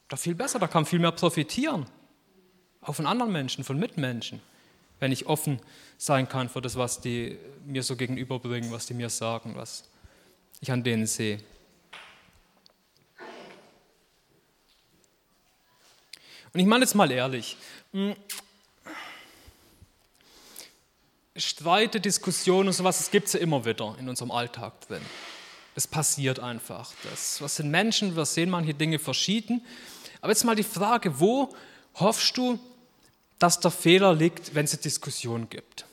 doch 0.09 0.19
viel 0.19 0.35
besser, 0.35 0.59
da 0.59 0.67
kann 0.67 0.87
viel 0.87 0.99
mehr 0.99 1.13
profitieren. 1.13 1.87
Auch 2.81 2.97
von 2.97 3.07
anderen 3.07 3.31
Menschen, 3.31 3.63
von 3.63 3.79
Mitmenschen, 3.79 4.43
wenn 4.99 5.13
ich 5.13 5.27
offen 5.27 5.61
sein 5.99 6.29
kann 6.29 6.49
für 6.49 6.61
das, 6.61 6.75
was 6.75 7.01
die 7.01 7.39
mir 7.65 7.85
so 7.85 7.95
gegenüberbringen, 7.95 8.73
was 8.73 8.87
die 8.87 8.95
mir 8.95 9.09
sagen, 9.09 9.53
was 9.55 9.85
ich 10.61 10.73
an 10.73 10.83
denen 10.83 11.07
sehe. 11.07 11.39
Und 16.53 16.59
ich 16.59 16.67
meine 16.67 16.85
jetzt 16.85 16.97
mal 16.97 17.13
ehrlich, 17.13 17.57
hm, 17.93 18.17
Streite, 21.37 22.01
Diskussionen 22.01 22.69
und 22.69 22.75
sowas, 22.75 22.99
das 22.99 23.11
gibt 23.11 23.27
es 23.27 23.35
ja 23.35 23.41
immer 23.41 23.65
wieder 23.65 23.97
in 23.99 24.09
unserem 24.09 24.31
Alltag 24.31 24.81
drin. 24.87 25.03
Es 25.75 25.87
passiert 25.87 26.41
einfach. 26.41 26.93
Das, 27.11 27.41
was 27.43 27.57
sind 27.57 27.71
Menschen? 27.71 28.17
Wir 28.17 28.25
sehen 28.25 28.49
manche 28.49 28.75
Dinge 28.75 28.99
verschieden. 28.99 29.65
Aber 30.21 30.33
jetzt 30.33 30.45
mal 30.45 30.57
die 30.57 30.63
Frage, 30.63 31.21
wo 31.21 31.55
hoffst 31.95 32.37
du, 32.37 32.59
dass 33.39 33.61
der 33.61 33.71
Fehler 33.71 34.15
liegt, 34.15 34.55
wenn 34.55 34.65
es 34.65 34.73
eine 34.73 34.83
Diskussion 34.83 35.49
gibt? 35.51 35.85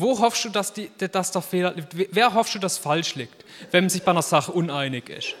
Wo 0.00 0.18
hoffst 0.18 0.46
du, 0.46 0.48
dass, 0.48 0.72
die, 0.72 0.90
dass 0.96 1.30
der 1.30 1.42
Fehler 1.42 1.74
liegt? 1.74 2.14
Wer 2.14 2.32
hoffst 2.32 2.54
du, 2.54 2.58
dass 2.58 2.78
falsch 2.78 3.16
liegt, 3.16 3.44
wenn 3.70 3.84
man 3.84 3.90
sich 3.90 4.02
bei 4.02 4.12
einer 4.12 4.22
Sache 4.22 4.50
uneinig 4.50 5.10
ist? 5.10 5.34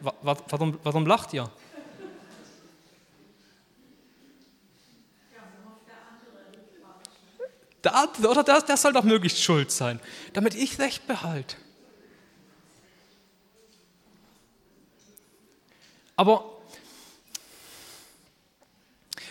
Warum, 0.00 0.78
warum 0.82 1.06
lacht 1.06 1.34
ihr? 1.34 1.50
Der 7.84 7.94
andere, 7.94 8.28
oder 8.28 8.42
der, 8.42 8.62
der 8.62 8.76
soll 8.78 8.94
doch 8.94 9.04
möglichst 9.04 9.42
schuld 9.42 9.70
sein, 9.70 10.00
damit 10.32 10.54
ich 10.54 10.78
Recht 10.78 11.06
behalte. 11.06 11.56
Aber 16.16 16.59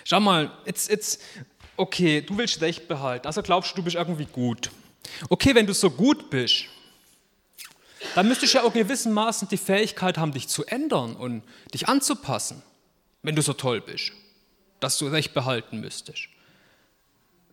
schau 0.09 0.19
mal, 0.19 0.51
jetzt, 0.65 0.89
jetzt, 0.89 1.21
okay, 1.77 2.21
du 2.21 2.37
willst 2.37 2.61
Recht 2.61 2.87
behalten, 2.87 3.27
also 3.27 3.41
glaubst 3.43 3.71
du, 3.71 3.75
du 3.77 3.83
bist 3.83 3.95
irgendwie 3.95 4.25
gut. 4.25 4.71
Okay, 5.29 5.53
wenn 5.53 5.67
du 5.67 5.73
so 5.73 5.89
gut 5.89 6.29
bist, 6.29 6.65
dann 8.15 8.27
müsstest 8.27 8.53
du 8.53 8.57
ja 8.57 8.63
auch 8.63 8.73
gewissermaßen 8.73 9.47
die 9.49 9.57
Fähigkeit 9.57 10.17
haben, 10.17 10.31
dich 10.31 10.47
zu 10.47 10.65
ändern 10.65 11.15
und 11.15 11.43
dich 11.73 11.87
anzupassen, 11.87 12.63
wenn 13.21 13.35
du 13.35 13.41
so 13.41 13.53
toll 13.53 13.81
bist, 13.81 14.11
dass 14.79 14.97
du 14.97 15.07
Recht 15.07 15.33
behalten 15.33 15.79
müsstest. 15.79 16.27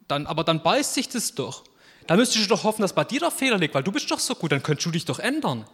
Dann, 0.09 0.27
aber 0.27 0.45
dann 0.45 0.62
beißt 0.62 0.95
sich 0.95 1.09
das 1.09 1.35
doch. 1.35 1.64
Da 2.07 2.16
müsstest 2.16 2.45
du 2.45 2.49
doch 2.49 2.64
hoffen, 2.64 2.83
dass 2.83 2.95
bei 2.95 3.05
dir 3.05 3.21
der 3.21 3.33
Fehler 3.33 3.59
liegt, 3.59 3.75
weil 3.75 3.83
du 3.83 3.90
bist 3.92 4.11
doch 4.11 4.21
so 4.21 4.35
gut, 4.35 4.53
dann 4.53 4.62
könntest 4.62 4.87
du 4.87 4.92
dich 4.92 5.05
doch 5.05 5.19
ändern. 5.19 5.66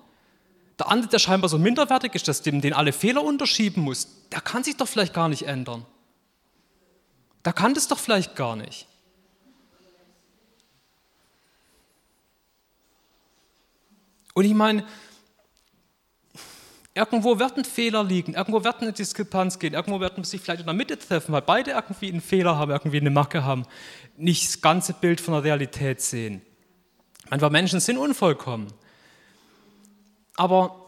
Der 0.78 0.88
andere, 0.88 1.10
der 1.10 1.18
scheinbar 1.18 1.50
so 1.50 1.58
minderwertig 1.58 2.14
ist, 2.14 2.26
dass 2.26 2.40
dem 2.42 2.62
den 2.62 2.72
alle 2.72 2.92
Fehler 2.92 3.22
unterschieben 3.22 3.82
muss, 3.82 4.08
der 4.32 4.40
kann 4.40 4.64
sich 4.64 4.76
doch 4.76 4.88
vielleicht 4.88 5.12
gar 5.12 5.28
nicht 5.28 5.42
ändern. 5.42 5.84
Der 7.44 7.52
kann 7.52 7.74
das 7.74 7.88
doch 7.88 7.98
vielleicht 7.98 8.36
gar 8.36 8.56
nicht. 8.56 8.86
Und 14.34 14.44
ich 14.44 14.54
meine, 14.54 14.86
irgendwo 16.94 17.38
wird 17.38 17.56
ein 17.56 17.64
Fehler 17.64 18.04
liegen, 18.04 18.34
irgendwo 18.34 18.64
wird 18.64 18.80
eine 18.80 18.92
Diskrepanz 18.92 19.58
gehen, 19.58 19.74
irgendwo 19.74 20.00
wird 20.00 20.16
man 20.16 20.24
sich 20.24 20.40
vielleicht 20.40 20.60
in 20.60 20.66
der 20.66 20.74
Mitte 20.74 20.98
treffen, 20.98 21.32
weil 21.32 21.42
beide 21.42 21.72
irgendwie 21.72 22.10
einen 22.10 22.20
Fehler 22.20 22.56
haben, 22.56 22.70
irgendwie 22.70 23.00
eine 23.00 23.10
Macke 23.10 23.44
haben, 23.44 23.66
nicht 24.16 24.46
das 24.46 24.60
ganze 24.60 24.94
Bild 24.94 25.20
von 25.20 25.34
der 25.34 25.44
Realität 25.44 26.00
sehen. 26.00 26.42
Einfach 27.30 27.50
Menschen 27.50 27.80
sind 27.80 27.98
unvollkommen. 27.98 28.72
Aber 30.36 30.81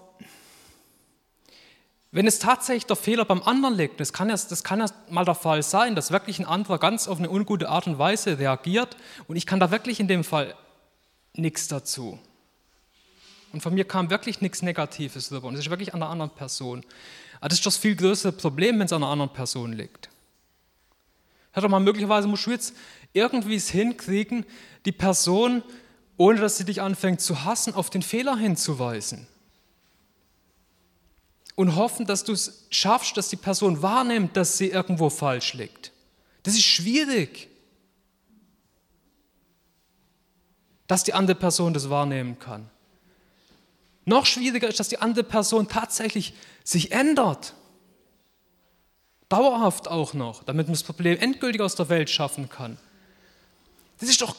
wenn 2.14 2.28
es 2.28 2.38
tatsächlich 2.38 2.86
der 2.86 2.94
Fehler 2.94 3.24
beim 3.24 3.42
anderen 3.42 3.74
liegt, 3.74 3.98
das 3.98 4.12
kann, 4.12 4.28
ja, 4.28 4.36
das 4.36 4.62
kann 4.62 4.78
ja 4.78 4.86
mal 5.10 5.24
der 5.24 5.34
Fall 5.34 5.64
sein, 5.64 5.96
dass 5.96 6.12
wirklich 6.12 6.38
ein 6.38 6.46
anderer 6.46 6.78
ganz 6.78 7.08
auf 7.08 7.18
eine 7.18 7.28
ungute 7.28 7.68
Art 7.68 7.88
und 7.88 7.98
Weise 7.98 8.38
reagiert 8.38 8.96
und 9.26 9.34
ich 9.34 9.46
kann 9.46 9.58
da 9.58 9.72
wirklich 9.72 9.98
in 9.98 10.06
dem 10.06 10.22
Fall 10.22 10.54
nichts 11.32 11.66
dazu. 11.66 12.20
Und 13.52 13.62
von 13.62 13.74
mir 13.74 13.84
kam 13.84 14.10
wirklich 14.10 14.40
nichts 14.40 14.62
Negatives 14.62 15.32
rüber. 15.32 15.48
Und 15.48 15.54
es 15.54 15.60
ist 15.60 15.70
wirklich 15.70 15.92
an 15.92 16.00
der 16.00 16.08
anderen 16.08 16.30
Person. 16.30 16.84
Aber 17.40 17.48
das 17.48 17.58
ist 17.58 17.66
das 17.66 17.76
viel 17.76 17.96
größere 17.96 18.32
Problem, 18.32 18.78
wenn 18.78 18.86
es 18.86 18.92
an 18.92 19.02
einer 19.02 19.10
anderen 19.12 19.32
Person 19.32 19.72
liegt. 19.72 20.08
Hör 21.52 21.62
doch 21.62 21.68
mal, 21.68 21.80
möglicherweise 21.80 22.28
musst 22.28 22.46
du 22.46 22.50
jetzt 22.50 22.74
irgendwie 23.12 23.56
es 23.56 23.70
hinkriegen, 23.70 24.44
die 24.84 24.92
Person, 24.92 25.64
ohne 26.16 26.40
dass 26.40 26.58
sie 26.58 26.64
dich 26.64 26.80
anfängt 26.80 27.20
zu 27.20 27.44
hassen, 27.44 27.74
auf 27.74 27.90
den 27.90 28.02
Fehler 28.02 28.36
hinzuweisen. 28.36 29.26
Und 31.56 31.76
hoffen, 31.76 32.06
dass 32.06 32.24
du 32.24 32.32
es 32.32 32.66
schaffst, 32.70 33.16
dass 33.16 33.28
die 33.28 33.36
Person 33.36 33.80
wahrnimmt, 33.80 34.36
dass 34.36 34.58
sie 34.58 34.70
irgendwo 34.70 35.08
falsch 35.08 35.54
liegt. 35.54 35.92
Das 36.42 36.54
ist 36.54 36.64
schwierig. 36.64 37.48
Dass 40.86 41.04
die 41.04 41.14
andere 41.14 41.36
Person 41.36 41.72
das 41.72 41.90
wahrnehmen 41.90 42.38
kann. 42.38 42.68
Noch 44.04 44.26
schwieriger 44.26 44.68
ist, 44.68 44.80
dass 44.80 44.88
die 44.88 44.98
andere 44.98 45.24
Person 45.24 45.68
tatsächlich 45.68 46.34
sich 46.62 46.92
ändert. 46.92 47.54
Dauerhaft 49.28 49.88
auch 49.88 50.12
noch, 50.12 50.44
damit 50.44 50.66
man 50.66 50.74
das 50.74 50.82
Problem 50.82 51.18
endgültig 51.18 51.60
aus 51.60 51.74
der 51.74 51.88
Welt 51.88 52.10
schaffen 52.10 52.48
kann. 52.48 52.78
Das 53.98 54.08
ist 54.08 54.20
doch 54.20 54.36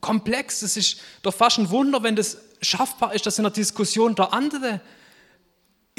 komplex, 0.00 0.60
das 0.60 0.76
ist 0.76 1.00
doch 1.22 1.34
fast 1.34 1.58
ein 1.58 1.70
Wunder, 1.70 2.02
wenn 2.02 2.16
das 2.16 2.38
schaffbar 2.60 3.14
ist, 3.14 3.26
dass 3.26 3.38
in 3.38 3.44
der 3.44 3.52
Diskussion 3.52 4.14
der 4.14 4.32
andere 4.32 4.80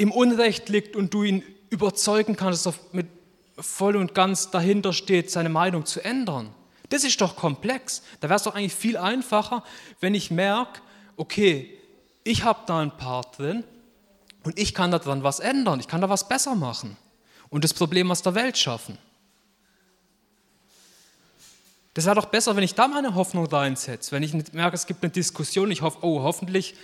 im 0.02 0.10
Unrecht 0.10 0.68
liegt 0.68 0.96
und 0.96 1.14
du 1.14 1.22
ihn 1.22 1.44
überzeugen 1.70 2.34
kannst, 2.34 2.66
dass 2.66 2.74
er 2.74 2.80
mit 2.90 3.06
voll 3.56 3.94
und 3.94 4.16
ganz 4.16 4.50
dahinter 4.50 4.92
steht, 4.92 5.30
seine 5.30 5.48
Meinung 5.48 5.86
zu 5.86 6.04
ändern. 6.04 6.52
Das 6.88 7.04
ist 7.04 7.20
doch 7.20 7.36
komplex. 7.36 8.02
Da 8.18 8.28
wäre 8.28 8.36
es 8.36 8.42
doch 8.42 8.56
eigentlich 8.56 8.74
viel 8.74 8.96
einfacher, 8.96 9.62
wenn 10.00 10.16
ich 10.16 10.32
merke, 10.32 10.80
okay, 11.16 11.78
ich 12.24 12.42
habe 12.42 12.62
da 12.66 12.80
einen 12.80 12.90
Part 12.96 13.38
drin 13.38 13.62
und 14.42 14.58
ich 14.58 14.74
kann 14.74 14.90
da 14.90 14.98
dran 14.98 15.22
was 15.22 15.38
ändern, 15.38 15.78
ich 15.78 15.86
kann 15.86 16.00
da 16.00 16.08
was 16.08 16.28
besser 16.28 16.56
machen 16.56 16.96
und 17.48 17.62
das 17.62 17.72
Problem 17.72 18.10
aus 18.10 18.22
der 18.22 18.34
Welt 18.34 18.58
schaffen. 18.58 18.98
Das 21.94 22.06
wäre 22.06 22.16
doch 22.16 22.26
besser, 22.26 22.56
wenn 22.56 22.64
ich 22.64 22.74
da 22.74 22.88
meine 22.88 23.14
Hoffnung 23.14 23.46
reinsetze, 23.46 24.10
wenn 24.10 24.24
ich 24.24 24.34
merke, 24.52 24.74
es 24.74 24.86
gibt 24.86 25.04
eine 25.04 25.12
Diskussion, 25.12 25.70
ich 25.70 25.82
hoffe, 25.82 25.98
oh, 26.00 26.22
hoffentlich, 26.22 26.74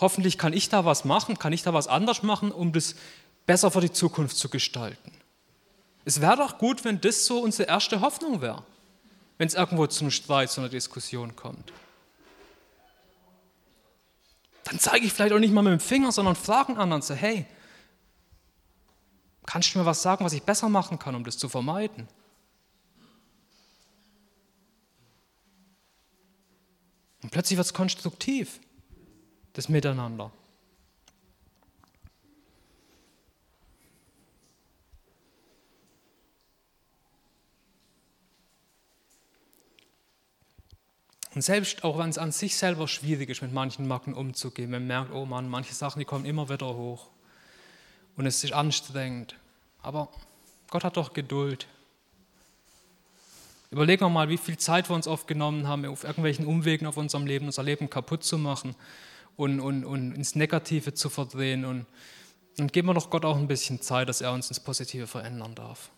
hoffentlich 0.00 0.38
kann 0.38 0.52
ich 0.52 0.68
da 0.68 0.84
was 0.84 1.04
machen, 1.04 1.38
kann 1.38 1.52
ich 1.52 1.62
da 1.62 1.74
was 1.74 1.86
anders 1.86 2.22
machen, 2.22 2.52
um 2.52 2.72
das 2.72 2.94
besser 3.46 3.70
für 3.70 3.80
die 3.80 3.92
Zukunft 3.92 4.36
zu 4.36 4.48
gestalten. 4.48 5.12
Es 6.04 6.20
wäre 6.20 6.36
doch 6.36 6.58
gut, 6.58 6.84
wenn 6.84 7.00
das 7.00 7.26
so 7.26 7.40
unsere 7.40 7.68
erste 7.68 8.00
Hoffnung 8.00 8.40
wäre, 8.40 8.62
wenn 9.38 9.48
es 9.48 9.54
irgendwo 9.54 9.86
zu 9.86 10.04
einem 10.04 10.10
Streit, 10.10 10.50
zu 10.50 10.60
einer 10.60 10.70
Diskussion 10.70 11.36
kommt 11.36 11.72
dann 14.70 14.78
zeige 14.78 15.04
ich 15.04 15.12
vielleicht 15.12 15.32
auch 15.32 15.40
nicht 15.40 15.52
mal 15.52 15.62
mit 15.62 15.72
dem 15.72 15.80
Finger, 15.80 16.12
sondern 16.12 16.36
frage 16.36 16.68
einen 16.68 16.78
anderen, 16.78 17.02
so, 17.02 17.12
hey, 17.12 17.44
kannst 19.44 19.74
du 19.74 19.80
mir 19.80 19.84
was 19.84 20.00
sagen, 20.00 20.24
was 20.24 20.32
ich 20.32 20.44
besser 20.44 20.68
machen 20.68 20.96
kann, 20.96 21.16
um 21.16 21.24
das 21.24 21.38
zu 21.38 21.48
vermeiden? 21.48 22.06
Und 27.22 27.30
plötzlich 27.30 27.56
wird 27.56 27.66
es 27.66 27.74
konstruktiv, 27.74 28.60
das 29.60 29.68
Miteinander. 29.68 30.30
Und 41.34 41.42
selbst 41.42 41.84
auch 41.84 41.98
wenn 41.98 42.08
es 42.08 42.16
an 42.16 42.32
sich 42.32 42.56
selber 42.56 42.88
schwierig 42.88 43.28
ist, 43.28 43.42
mit 43.42 43.52
manchen 43.52 43.86
Macken 43.86 44.14
umzugehen, 44.14 44.70
man 44.70 44.86
merkt, 44.86 45.12
oh 45.12 45.26
Mann, 45.26 45.46
manche 45.46 45.74
Sachen, 45.74 45.98
die 45.98 46.06
kommen 46.06 46.24
immer 46.24 46.48
wieder 46.48 46.74
hoch. 46.74 47.10
Und 48.16 48.24
es 48.24 48.42
ist 48.42 48.54
anstrengend. 48.54 49.36
Aber 49.82 50.08
Gott 50.70 50.84
hat 50.84 50.96
doch 50.96 51.12
Geduld. 51.12 51.66
Überlegen 53.70 54.00
wir 54.00 54.08
mal, 54.08 54.30
wie 54.30 54.38
viel 54.38 54.56
Zeit 54.56 54.88
wir 54.88 54.96
uns 54.96 55.06
oft 55.06 55.28
genommen 55.28 55.68
haben, 55.68 55.84
auf 55.84 56.04
irgendwelchen 56.04 56.46
Umwegen 56.46 56.86
auf 56.86 56.96
unserem 56.96 57.26
Leben, 57.26 57.44
unser 57.44 57.62
Leben 57.62 57.90
kaputt 57.90 58.24
zu 58.24 58.38
machen 58.38 58.74
und, 59.40 59.60
und, 59.60 59.84
und 59.84 60.12
ins 60.12 60.34
Negative 60.34 60.94
zu 60.94 61.08
verdrehen. 61.08 61.64
Und, 61.64 61.86
und 62.58 62.72
geben 62.72 62.88
wir 62.88 62.94
doch 62.94 63.10
Gott 63.10 63.24
auch 63.24 63.36
ein 63.36 63.48
bisschen 63.48 63.80
Zeit, 63.80 64.08
dass 64.08 64.20
er 64.20 64.32
uns 64.32 64.48
ins 64.48 64.60
Positive 64.60 65.06
verändern 65.06 65.54
darf 65.54 65.90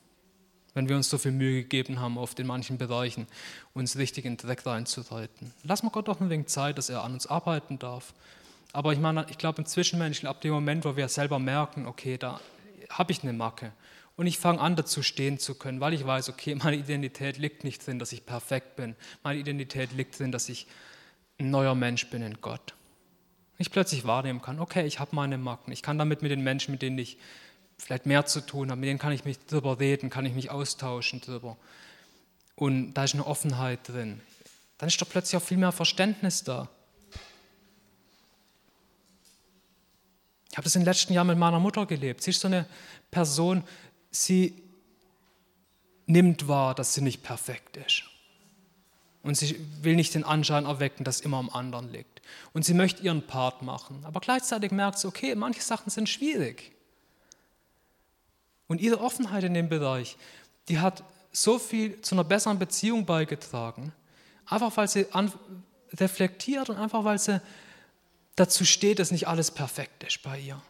wenn 0.75 0.89
wir 0.89 0.97
uns 0.97 1.11
so 1.11 1.19
viel 1.19 1.33
Mühe 1.33 1.63
gegeben 1.63 2.01
haben, 2.01 2.17
oft 2.17 2.39
in 2.41 2.47
manchen 2.47 2.79
Bereichen 2.79 3.27
uns 3.75 3.99
richtig 3.99 4.25
in 4.25 4.37
den 4.37 4.47
Dreck 4.47 4.65
reinzureiten. 4.65 5.53
Lass 5.65 5.83
mal 5.83 5.91
Gott 5.91 6.09
doch 6.09 6.21
ein 6.21 6.31
wenig 6.31 6.47
Zeit, 6.47 6.79
dass 6.79 6.89
er 6.89 7.05
an 7.05 7.13
uns 7.13 7.27
arbeiten 7.27 7.79
darf. 7.79 8.15
Aber 8.73 8.93
ich 8.93 8.99
meine, 8.99 9.27
ich 9.29 9.37
glaube 9.37 9.59
im 9.59 9.67
Zwischenmenschen, 9.67 10.27
ab 10.27 10.41
dem 10.41 10.53
Moment, 10.53 10.85
wo 10.85 10.97
wir 10.97 11.09
selber 11.09 11.39
merken, 11.39 11.87
okay, 11.87 12.17
da 12.17 12.41
habe 12.89 13.13
ich 13.13 13.23
eine 13.23 13.35
Macke 13.35 13.73
und 14.17 14.27
ich 14.27 14.39
fange 14.39 14.61
an, 14.61 14.77
dazu 14.77 15.03
stehen 15.03 15.39
zu 15.39 15.55
können, 15.55 15.81
weil 15.81 15.93
ich 15.93 16.07
weiß, 16.07 16.31
okay, 16.31 16.55
meine 16.63 16.77
Identität 16.77 17.37
liegt 17.37 17.65
nicht 17.65 17.87
drin, 17.87 17.99
dass 17.99 18.13
ich 18.13 18.25
perfekt 18.25 18.77
bin. 18.77 18.97
Meine 19.23 19.39
Identität 19.39 19.93
liegt 19.93 20.19
drin, 20.19 20.33
dass 20.33 20.49
ich 20.49 20.67
ein 21.39 21.51
neuer 21.51 21.75
Mensch 21.75 22.09
bin 22.09 22.23
in 22.23 22.41
Gott. 22.41 22.75
Ich 23.63 23.71
plötzlich 23.71 24.05
wahrnehmen 24.05 24.43
kann, 24.43 24.59
okay, 24.59 24.85
ich 24.87 24.99
habe 24.99 25.15
meine 25.15 25.39
Macken, 25.39 25.71
ich 25.71 25.83
kann 25.83 25.97
damit 25.97 26.21
mit 26.21 26.33
den 26.33 26.43
Menschen, 26.43 26.73
mit 26.73 26.83
denen 26.83 26.99
ich 26.99 27.17
vielleicht 27.79 28.07
mehr 28.07 28.27
zu 28.27 28.41
tun 28.41 28.73
haben, 28.73 28.81
mit 28.81 28.89
denen 28.89 28.99
kann 28.99 29.13
ich 29.13 29.25
mich 29.25 29.39
drüber 29.47 29.79
reden, 29.79 30.11
kann 30.11 30.27
ich 30.27 30.35
mich 30.35 30.51
austauschen 30.51 31.21
drüber. 31.21 31.57
Und 32.57 32.95
da 32.95 33.05
ist 33.05 33.15
eine 33.15 33.25
Offenheit 33.25 33.87
drin. 33.87 34.21
Dann 34.79 34.89
ist 34.89 35.01
doch 35.01 35.09
plötzlich 35.09 35.41
auch 35.41 35.47
viel 35.47 35.59
mehr 35.59 35.71
Verständnis 35.71 36.43
da. 36.43 36.69
Ich 40.51 40.57
habe 40.57 40.65
das 40.65 40.75
in 40.75 40.81
den 40.81 40.87
letzten 40.87 41.13
Jahren 41.13 41.29
mit 41.29 41.39
meiner 41.39 41.61
Mutter 41.61 41.87
gelebt. 41.87 42.21
Sie 42.25 42.31
ist 42.31 42.41
so 42.41 42.49
eine 42.49 42.67
Person, 43.13 43.63
sie 44.11 44.61
nimmt 46.07 46.49
wahr, 46.49 46.75
dass 46.75 46.95
sie 46.95 47.01
nicht 47.01 47.23
perfekt 47.23 47.77
ist. 47.77 48.03
Und 49.23 49.37
sie 49.37 49.57
will 49.83 49.95
nicht 49.95 50.15
den 50.15 50.25
Anschein 50.25 50.65
erwecken, 50.65 51.05
dass 51.05 51.21
immer 51.21 51.39
am 51.39 51.51
anderen 51.51 51.93
liegt. 51.93 52.23
Und 52.53 52.65
sie 52.65 52.75
möchte 52.75 53.03
ihren 53.03 53.27
Part 53.27 53.63
machen. 53.63 54.05
Aber 54.05 54.21
gleichzeitig 54.21 54.73
merkt 54.73 54.99
sie, 54.99 55.07
okay, 55.07 55.35
manche 55.35 55.63
Sachen 55.63 55.91
sind 55.91 56.09
schwierig. 56.09 56.73
Und 58.67 58.81
ihre 58.81 59.01
Offenheit 59.01 59.45
in 59.45 59.55
dem 59.55 59.69
Bereich, 59.69 60.17
die 60.69 60.81
hat 60.81 61.05
so 61.31 61.59
viel 61.59 62.01
zu 62.03 62.15
einer 62.15 62.25
besseren 62.25 62.59
Beziehung 62.59 63.07
beigetragen, 63.07 63.93
einfach 64.47 64.77
weil 64.77 64.89
sie 64.89 65.07
reflektiert 65.95 66.69
und 66.69 66.77
einfach 66.77 67.05
weil 67.05 67.19
sie 67.19 67.41
dazu 68.37 68.65
steht, 68.65 68.99
dass 68.99 69.11
nicht 69.11 69.29
alles 69.29 69.51
perfekt 69.51 70.05
ist 70.05 70.23
bei 70.23 70.39
ihr. 70.39 70.61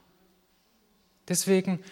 Deswegen 1.29 1.83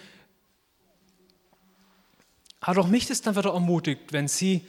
hat 2.61 2.77
auch 2.77 2.89
mich 2.89 3.07
das 3.07 3.23
dann 3.23 3.37
wieder 3.37 3.53
ermutigt, 3.53 4.13
wenn 4.13 4.29
sie 4.29 4.67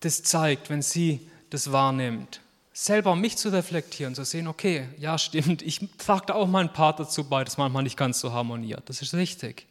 das 0.00 0.22
zeigt, 0.22 0.70
wenn 0.70 0.82
sie 0.82 1.28
das 1.50 1.72
wahrnimmt. 1.72 2.40
Selber 2.72 3.16
mich 3.16 3.36
zu 3.38 3.48
reflektieren, 3.48 4.14
zu 4.14 4.24
sehen, 4.24 4.48
okay, 4.48 4.88
ja 4.98 5.16
stimmt, 5.16 5.62
ich 5.62 5.80
trage 5.96 6.34
auch 6.34 6.46
meinen 6.46 6.72
Part 6.72 7.00
dazu 7.00 7.24
bei, 7.24 7.42
dass 7.42 7.56
manchmal 7.56 7.82
nicht 7.82 7.96
ganz 7.96 8.20
so 8.20 8.32
harmoniert. 8.32 8.82
Das 8.88 9.00
ist 9.00 9.14
richtig. 9.14 9.66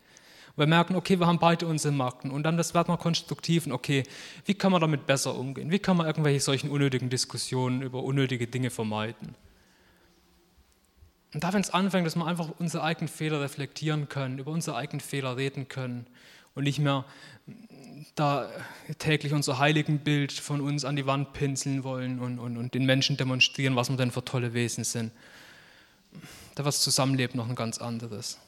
wir 0.56 0.66
merken, 0.66 0.96
okay, 0.96 1.20
wir 1.20 1.28
haben 1.28 1.38
beide 1.38 1.68
unsere 1.68 1.94
Marken 1.94 2.32
und 2.32 2.44
dann 2.44 2.58
das 2.58 2.74
wird 2.74 2.88
man 2.88 2.98
konstruktiv 2.98 3.68
und 3.68 3.74
okay, 3.74 4.04
wie 4.46 4.56
kann 4.56 4.72
man 4.72 4.82
damit 4.82 5.06
besser 5.06 5.36
umgehen? 5.36 5.70
Wie 5.70 5.80
kann 5.80 5.98
man 5.98 6.08
irgendwelche 6.08 6.40
solchen 6.40 6.72
unnötigen 6.72 7.10
Diskussionen 7.10 7.82
über 7.84 8.02
unnötige 8.02 8.48
Dinge 8.48 8.72
vermeiden? 8.72 9.36
Und 11.36 11.44
da, 11.44 11.52
wenn 11.52 11.62
es 11.62 11.70
anfängt, 11.70 12.08
dass 12.08 12.16
wir 12.16 12.26
einfach 12.26 12.50
unsere 12.60 12.82
eigenen 12.84 13.10
Fehler 13.10 13.42
reflektieren 13.42 14.08
können, 14.08 14.40
über 14.40 14.52
unsere 14.52 14.78
eigenen 14.78 15.02
Fehler 15.02 15.36
reden 15.36 15.68
können 15.68 16.08
und 16.56 16.64
nicht 16.64 16.80
mehr 16.80 17.04
da 18.14 18.50
täglich 19.00 19.34
unser 19.34 19.60
Heiligenbild 19.60 20.32
von 20.32 20.62
uns 20.62 20.86
an 20.86 20.96
die 20.96 21.06
Wand 21.06 21.34
pinseln 21.34 21.84
wollen 21.84 22.20
und, 22.20 22.40
und, 22.40 22.58
und 22.58 22.74
den 22.74 22.86
Menschen 22.86 23.18
demonstrieren, 23.18 23.76
was 23.76 23.90
wir 23.90 23.98
denn 23.98 24.12
für 24.12 24.24
tolle 24.24 24.54
Wesen 24.54 24.84
sind. 24.84 25.12
Da 26.56 26.64
wird 26.64 26.74
das 26.74 26.82
Zusammenleben 26.82 27.38
noch 27.38 27.50
ein 27.50 27.56
ganz 27.56 27.80
anderes. 27.80 28.40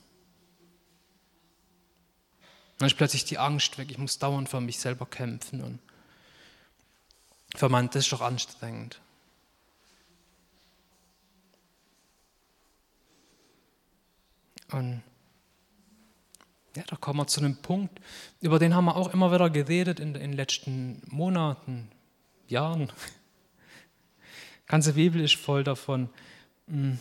Dann 2.78 2.88
ist 2.88 2.96
plötzlich 2.96 3.26
die 3.26 3.40
Angst 3.40 3.78
weg, 3.78 3.90
ich 3.90 3.98
muss 3.98 4.20
dauernd 4.20 4.48
für 4.48 4.62
mich 4.62 4.80
selber 4.80 5.06
kämpfen 5.06 5.62
und 5.62 5.80
für 7.56 7.70
man, 7.70 7.88
das 7.88 8.04
ist 8.04 8.12
doch 8.12 8.22
anstrengend. 8.22 9.02
Und 14.72 15.02
ja, 16.78 16.84
da 16.88 16.96
kommen 16.96 17.20
wir 17.20 17.26
zu 17.26 17.42
einem 17.42 17.56
Punkt, 17.56 18.00
über 18.40 18.60
den 18.60 18.76
haben 18.76 18.86
wir 18.86 18.96
auch 18.96 19.12
immer 19.12 19.34
wieder 19.34 19.50
geredet 19.50 20.00
in, 20.00 20.14
den 20.14 20.34
letzten 20.34 21.02
Monaten, 21.08 21.90
Jahren. 22.48 22.88
Die 22.88 24.68
ganze 24.68 24.94
Bibel 24.94 25.20
ist 25.22 25.36
voll 25.36 25.64
davon. 25.64 26.08
Hm, 26.68 27.00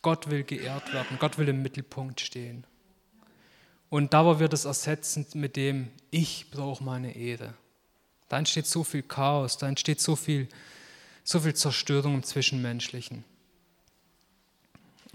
Gott 0.00 0.30
will 0.30 0.44
geehrt 0.44 0.94
werden, 0.94 1.18
Gott 1.20 1.36
will 1.36 1.46
im 1.48 1.60
Mittelpunkt 1.60 2.22
stehen. 2.22 2.64
Und 3.90 4.14
da 4.14 4.40
wir 4.40 4.48
das 4.48 4.64
ersetzen 4.64 5.26
mit 5.34 5.54
dem, 5.54 5.90
ich 6.10 6.50
brauche 6.50 6.82
meine 6.82 7.14
Ehre. 7.14 7.52
Da 8.30 8.38
entsteht 8.38 8.66
so 8.66 8.82
viel 8.82 9.02
Chaos, 9.02 9.58
da 9.58 9.68
entsteht 9.68 10.00
so 10.00 10.16
viel, 10.16 10.48
so 11.22 11.40
viel 11.40 11.54
Zerstörung 11.54 12.14
im 12.14 12.22
Zwischenmenschlichen. 12.22 13.24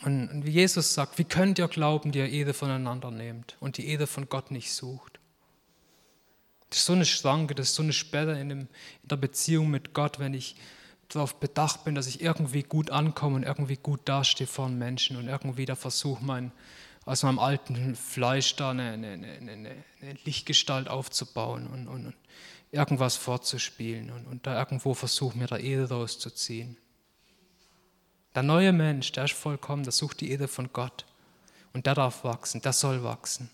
Und 0.03 0.45
wie 0.45 0.51
Jesus 0.51 0.93
sagt, 0.93 1.17
wie 1.17 1.23
könnt 1.23 1.57
ihr 1.57 1.67
glauben, 1.67 2.11
die 2.11 2.19
ihr 2.19 2.29
Ehre 2.29 2.53
voneinander 2.53 3.09
nehmt 3.09 3.57
und 3.59 3.77
die 3.77 3.87
Ehre 3.87 4.05
von 4.05 4.29
Gott 4.29 4.51
nicht 4.51 4.71
sucht? 4.71 5.19
Das 6.69 6.79
ist 6.79 6.85
so 6.85 6.93
eine 6.93 7.05
Schranke, 7.05 7.55
das 7.55 7.69
ist 7.69 7.75
so 7.75 7.83
eine 7.83 7.93
Sperre 7.93 8.39
in, 8.39 8.49
dem, 8.49 8.59
in 8.59 9.09
der 9.09 9.15
Beziehung 9.15 9.69
mit 9.69 9.93
Gott, 9.93 10.19
wenn 10.19 10.33
ich 10.33 10.55
darauf 11.07 11.39
bedacht 11.39 11.85
bin, 11.85 11.95
dass 11.95 12.07
ich 12.07 12.21
irgendwie 12.21 12.63
gut 12.63 12.91
ankomme 12.91 13.37
und 13.37 13.43
irgendwie 13.43 13.77
gut 13.77 14.01
dastehe 14.05 14.47
vor 14.47 14.67
den 14.67 14.77
Menschen 14.77 15.17
und 15.17 15.27
irgendwie 15.27 15.65
da 15.65 15.75
versuche, 15.75 16.23
mein, 16.23 16.51
aus 17.05 17.23
meinem 17.23 17.39
alten 17.39 17.95
Fleisch 17.95 18.55
da 18.57 18.71
eine, 18.71 18.91
eine, 18.91 19.09
eine, 19.09 19.51
eine 19.51 20.13
Lichtgestalt 20.25 20.89
aufzubauen 20.89 21.67
und, 21.67 21.87
und, 21.87 22.05
und, 22.07 22.15
irgendwas 22.69 23.15
fortzuspielen 23.15 24.11
und, 24.11 24.27
und 24.27 24.45
da 24.45 24.59
irgendwo 24.59 24.93
versuche, 24.93 25.37
mir 25.37 25.47
da 25.47 25.55
Ehre 25.55 25.87
rauszuziehen. 25.87 26.75
Der 28.37 28.43
neue 28.43 28.71
Mensch, 28.71 29.11
der 29.13 29.25
ist 29.25 29.33
vollkommen, 29.33 29.81
der 29.81 29.91
sucht 29.91 30.21
die 30.21 30.29
Ehre 30.29 30.47
von 30.47 30.71
Gott. 30.71 31.05
Und 31.73 31.87
der 31.87 31.95
darf 31.95 32.23
wachsen, 32.23 32.61
der 32.61 32.71
soll 32.71 33.03
wachsen. 33.03 33.49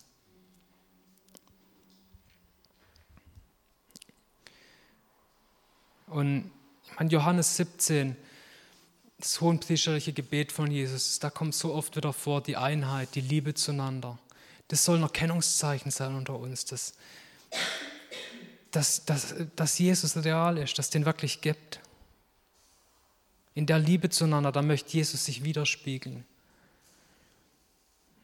Und 6.06 6.50
in 7.00 7.08
Johannes 7.08 7.56
17, 7.56 8.14
das 9.16 9.40
hohenpriesterliche 9.40 10.12
Gebet 10.12 10.52
von 10.52 10.70
Jesus, 10.70 11.18
da 11.18 11.30
kommt 11.30 11.54
so 11.54 11.72
oft 11.72 11.96
wieder 11.96 12.12
vor 12.12 12.42
die 12.42 12.58
Einheit, 12.58 13.14
die 13.14 13.22
Liebe 13.22 13.54
zueinander. 13.54 14.18
Das 14.68 14.84
soll 14.84 14.98
ein 14.98 15.02
Erkennungszeichen 15.04 15.92
sein 15.92 16.14
unter 16.14 16.38
uns, 16.38 16.66
dass, 16.66 16.92
dass, 18.70 19.06
dass, 19.06 19.34
dass 19.56 19.78
Jesus 19.78 20.14
real 20.22 20.58
ist, 20.58 20.78
dass 20.78 20.88
es 20.88 20.90
den 20.90 21.06
wirklich 21.06 21.40
gibt. 21.40 21.80
In 23.54 23.66
der 23.66 23.78
Liebe 23.78 24.10
zueinander, 24.10 24.52
da 24.52 24.62
möchte 24.62 24.92
Jesus 24.92 25.24
sich 25.24 25.44
widerspiegeln. 25.44 26.24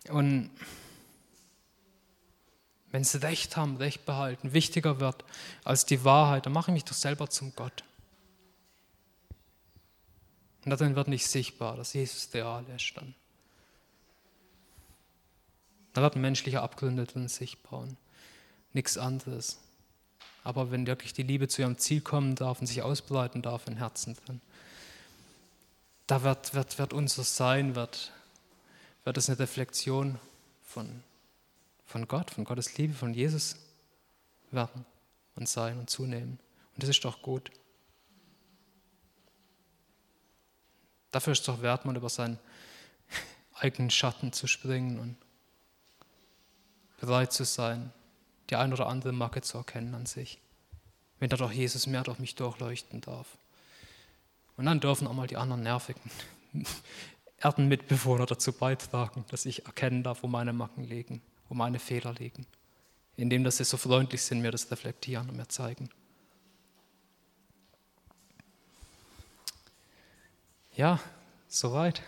Und 0.08 0.50
wenn 2.90 3.04
sie 3.04 3.22
Recht 3.22 3.56
haben, 3.56 3.76
Recht 3.76 4.04
behalten, 4.04 4.52
wichtiger 4.52 4.98
wird 4.98 5.24
als 5.62 5.86
die 5.86 6.04
Wahrheit, 6.04 6.46
dann 6.46 6.52
mache 6.52 6.70
ich 6.70 6.74
mich 6.74 6.84
doch 6.84 6.94
selber 6.94 7.30
zum 7.30 7.54
Gott. 7.54 7.84
Und 10.64 10.70
darin 10.70 10.96
wird 10.96 11.08
nicht 11.08 11.26
sichtbar, 11.26 11.76
dass 11.76 11.92
Jesus 11.92 12.32
real 12.34 12.64
ist 12.74 12.96
dann. 12.96 13.14
Da 15.92 16.02
werden 16.02 16.20
menschliche 16.20 16.60
Abgründe 16.60 17.04
drin 17.04 17.28
sichtbar 17.28 17.80
und 17.80 17.96
nichts 18.72 18.98
anderes. 18.98 19.58
Aber 20.44 20.70
wenn 20.70 20.86
wirklich 20.86 21.12
die 21.12 21.22
Liebe 21.22 21.48
zu 21.48 21.62
ihrem 21.62 21.78
Ziel 21.78 22.00
kommen 22.00 22.34
darf 22.34 22.60
und 22.60 22.66
sich 22.66 22.82
ausbreiten 22.82 23.42
darf 23.42 23.66
im 23.66 23.76
Herzen 23.76 24.14
drin, 24.14 24.40
da 26.10 26.24
wird, 26.24 26.54
wird, 26.54 26.78
wird 26.78 26.92
unser 26.92 27.22
Sein, 27.22 27.76
wird, 27.76 28.12
wird 29.04 29.16
es 29.16 29.28
eine 29.28 29.38
Reflexion 29.38 30.18
von, 30.64 31.04
von 31.86 32.08
Gott, 32.08 32.32
von 32.32 32.44
Gottes 32.44 32.76
Liebe, 32.76 32.94
von 32.94 33.14
Jesus 33.14 33.54
werden 34.50 34.84
und 35.36 35.48
sein 35.48 35.78
und 35.78 35.88
zunehmen. 35.88 36.40
Und 36.74 36.82
das 36.82 36.90
ist 36.90 37.04
doch 37.04 37.22
gut. 37.22 37.52
Dafür 41.12 41.32
ist 41.32 41.40
es 41.40 41.46
doch 41.46 41.62
wert, 41.62 41.84
mal 41.84 41.96
über 41.96 42.08
seinen 42.08 42.40
eigenen 43.54 43.90
Schatten 43.90 44.32
zu 44.32 44.48
springen 44.48 44.98
und 44.98 45.16
bereit 46.98 47.32
zu 47.32 47.44
sein, 47.44 47.92
die 48.48 48.56
ein 48.56 48.72
oder 48.72 48.88
andere 48.88 49.12
Macke 49.12 49.42
zu 49.42 49.58
erkennen 49.58 49.94
an 49.94 50.06
sich, 50.06 50.40
wenn 51.20 51.30
da 51.30 51.36
doch 51.36 51.52
Jesus 51.52 51.86
mehr 51.86 52.02
durch 52.02 52.18
mich 52.18 52.34
durchleuchten 52.34 53.00
darf. 53.00 53.38
Und 54.60 54.66
dann 54.66 54.78
dürfen 54.78 55.06
auch 55.06 55.14
mal 55.14 55.26
die 55.26 55.38
anderen 55.38 55.62
nervigen 55.62 56.10
Erdenmitbewohner 57.38 58.26
dazu 58.26 58.52
beitragen, 58.52 59.24
dass 59.30 59.46
ich 59.46 59.64
erkennen 59.64 60.02
darf, 60.02 60.22
wo 60.22 60.26
meine 60.26 60.52
Macken 60.52 60.84
liegen, 60.84 61.22
wo 61.48 61.54
meine 61.54 61.78
Fehler 61.78 62.12
liegen. 62.12 62.44
Indem 63.16 63.42
dass 63.42 63.56
sie 63.56 63.64
so 63.64 63.78
freundlich 63.78 64.20
sind, 64.20 64.42
mir 64.42 64.50
das 64.50 64.70
reflektieren 64.70 65.30
und 65.30 65.38
mir 65.38 65.48
zeigen. 65.48 65.88
Ja, 70.76 71.00
soweit. 71.48 72.02